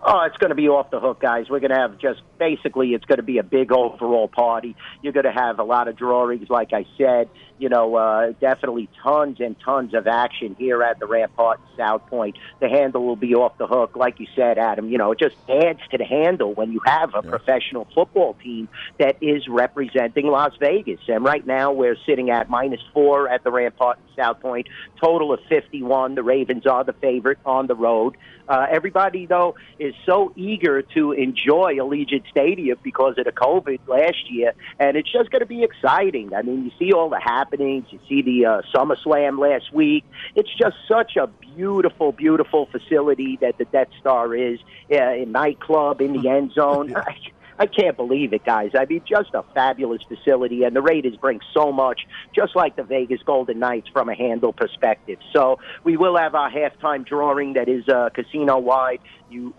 [0.03, 1.51] Oh, it's going to be off the hook, guys.
[1.51, 4.77] We're going to have just basically, it's going to be a big overall party.
[5.03, 7.29] You're going to have a lot of drawings, like I said.
[7.59, 12.37] You know, uh, definitely tons and tons of action here at the Rampart South Point.
[12.61, 14.89] The handle will be off the hook, like you said, Adam.
[14.91, 17.31] You know, it just adds to the handle when you have a yeah.
[17.31, 21.01] professional football team that is representing Las Vegas.
[21.09, 24.69] And right now, we're sitting at minus four at the Rampart South Point.
[25.01, 26.15] Total of 51.
[26.15, 28.17] The Ravens are the favorite on the road.
[28.49, 34.31] Uh, everybody, though, is so eager to enjoy Allegiant Stadium because of the COVID last
[34.31, 36.33] year, and it's just going to be exciting.
[36.35, 37.87] I mean, you see all the happenings.
[37.91, 40.05] You see the uh, SummerSlam last week.
[40.35, 44.59] It's just such a beautiful, beautiful facility that the Death Star is.
[44.91, 46.95] Uh, a nightclub in the end zone.
[47.61, 48.71] I can't believe it, guys.
[48.79, 52.85] I mean, just a fabulous facility, and the Raiders bring so much, just like the
[52.85, 55.19] Vegas Golden Knights from a handle perspective.
[55.33, 59.01] So we will have our halftime drawing that is uh, casino wide.
[59.29, 59.55] You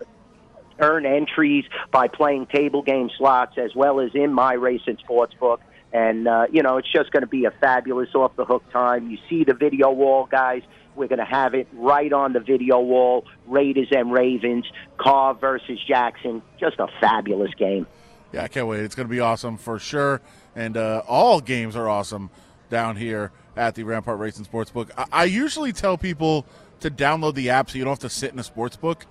[0.78, 5.34] earn entries by playing table game slots as well as in my race and sports
[5.38, 5.60] book.
[5.92, 9.10] And, uh, you know, it's just going to be a fabulous off the hook time.
[9.10, 10.62] You see the video wall, guys.
[10.94, 13.24] We're going to have it right on the video wall.
[13.46, 14.66] Raiders and Ravens,
[14.98, 16.42] Carr versus Jackson.
[16.58, 17.86] Just a fabulous game.
[18.32, 18.80] Yeah, I can't wait.
[18.80, 20.20] It's going to be awesome for sure.
[20.54, 22.30] And uh, all games are awesome
[22.68, 24.90] down here at the Rampart Racing Sportsbook.
[24.96, 26.46] I-, I usually tell people
[26.80, 29.06] to download the app so you don't have to sit in a sports book.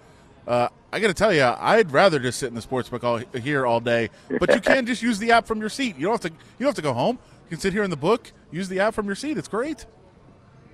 [0.49, 3.17] Uh, I got to tell you, I'd rather just sit in the sports book all
[3.17, 4.09] here all day.
[4.39, 5.95] But you can just use the app from your seat.
[5.95, 6.37] You don't have to.
[6.57, 7.19] You don't have to go home.
[7.45, 8.31] You can sit here in the book.
[8.51, 9.37] Use the app from your seat.
[9.37, 9.85] It's great.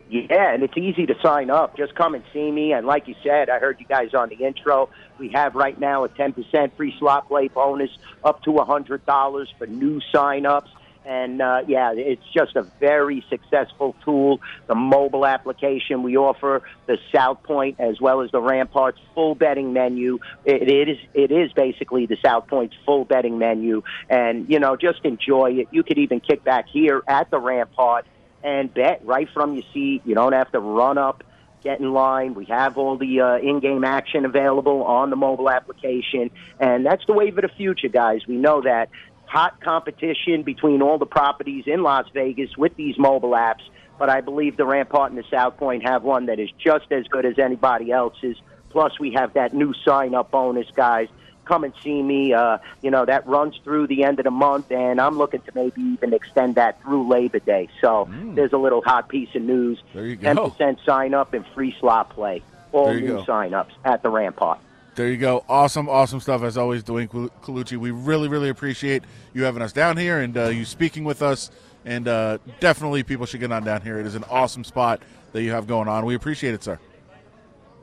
[0.09, 1.75] Yeah, and it's easy to sign up.
[1.75, 2.71] Just come and see me.
[2.71, 4.89] And like you said, I heard you guys on the intro.
[5.19, 7.89] We have right now a 10% free slot play bonus
[8.23, 10.69] up to $100 for new sign-ups.
[11.05, 14.41] And uh, yeah, it's just a very successful tool.
[14.67, 19.71] The mobile application we offer, the South Point as well as the Ramparts full betting
[19.71, 20.19] menu.
[20.45, 24.75] It, it is it is basically the South Point's full betting menu, and you know
[24.75, 25.67] just enjoy it.
[25.71, 28.05] You could even kick back here at the Rampart
[28.43, 30.01] and bet right from your seat.
[30.05, 31.23] You don't have to run up,
[31.63, 32.33] get in line.
[32.35, 37.13] We have all the uh, in-game action available on the mobile application, and that's the
[37.13, 38.21] wave of the future, guys.
[38.27, 38.89] We know that
[39.35, 43.63] hot competition between all the properties in Las Vegas with these mobile apps.
[43.99, 47.05] But I believe the Rampart and the South Point have one that is just as
[47.07, 48.37] good as anybody else's.
[48.69, 51.09] Plus, we have that new sign-up bonus, guys
[51.43, 52.33] come and see me.
[52.33, 55.51] Uh, you know, that runs through the end of the month, and I'm looking to
[55.53, 57.69] maybe even extend that through Labor Day.
[57.81, 58.33] So mm.
[58.33, 59.79] there's a little hot piece of news.
[59.93, 60.33] There you go.
[60.33, 62.41] 10% sign up and free slot play.
[62.71, 64.59] All new sign ups at the Rampart.
[64.95, 65.43] There you go.
[65.49, 67.75] Awesome, awesome stuff as always, Dwayne Colucci.
[67.75, 71.51] We really, really appreciate you having us down here and uh, you speaking with us.
[71.83, 73.99] And uh, definitely, people should get on down here.
[73.99, 75.01] It is an awesome spot
[75.33, 76.05] that you have going on.
[76.05, 76.79] We appreciate it, sir.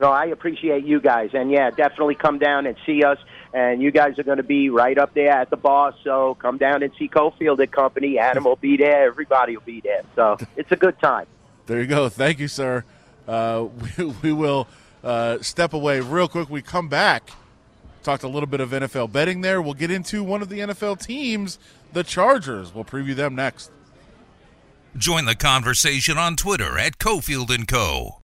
[0.01, 3.19] No, I appreciate you guys, and yeah, definitely come down and see us.
[3.53, 6.57] And you guys are going to be right up there at the bar, so come
[6.57, 8.19] down and see Cofield and Company.
[8.19, 9.07] Adam will be there.
[9.07, 10.03] Everybody will be there.
[10.17, 11.27] So it's a good time.
[11.67, 12.09] There you go.
[12.09, 12.85] Thank you, sir.
[13.29, 14.67] Uh, we, we will
[15.03, 16.49] uh, step away real quick.
[16.49, 17.31] We come back.
[18.03, 19.63] Talked a little bit of NFL betting there.
[19.63, 21.59] We'll get into one of the NFL teams,
[21.93, 22.75] the Chargers.
[22.75, 23.71] We'll preview them next.
[24.97, 28.19] Join the conversation on Twitter at Cofield and Co.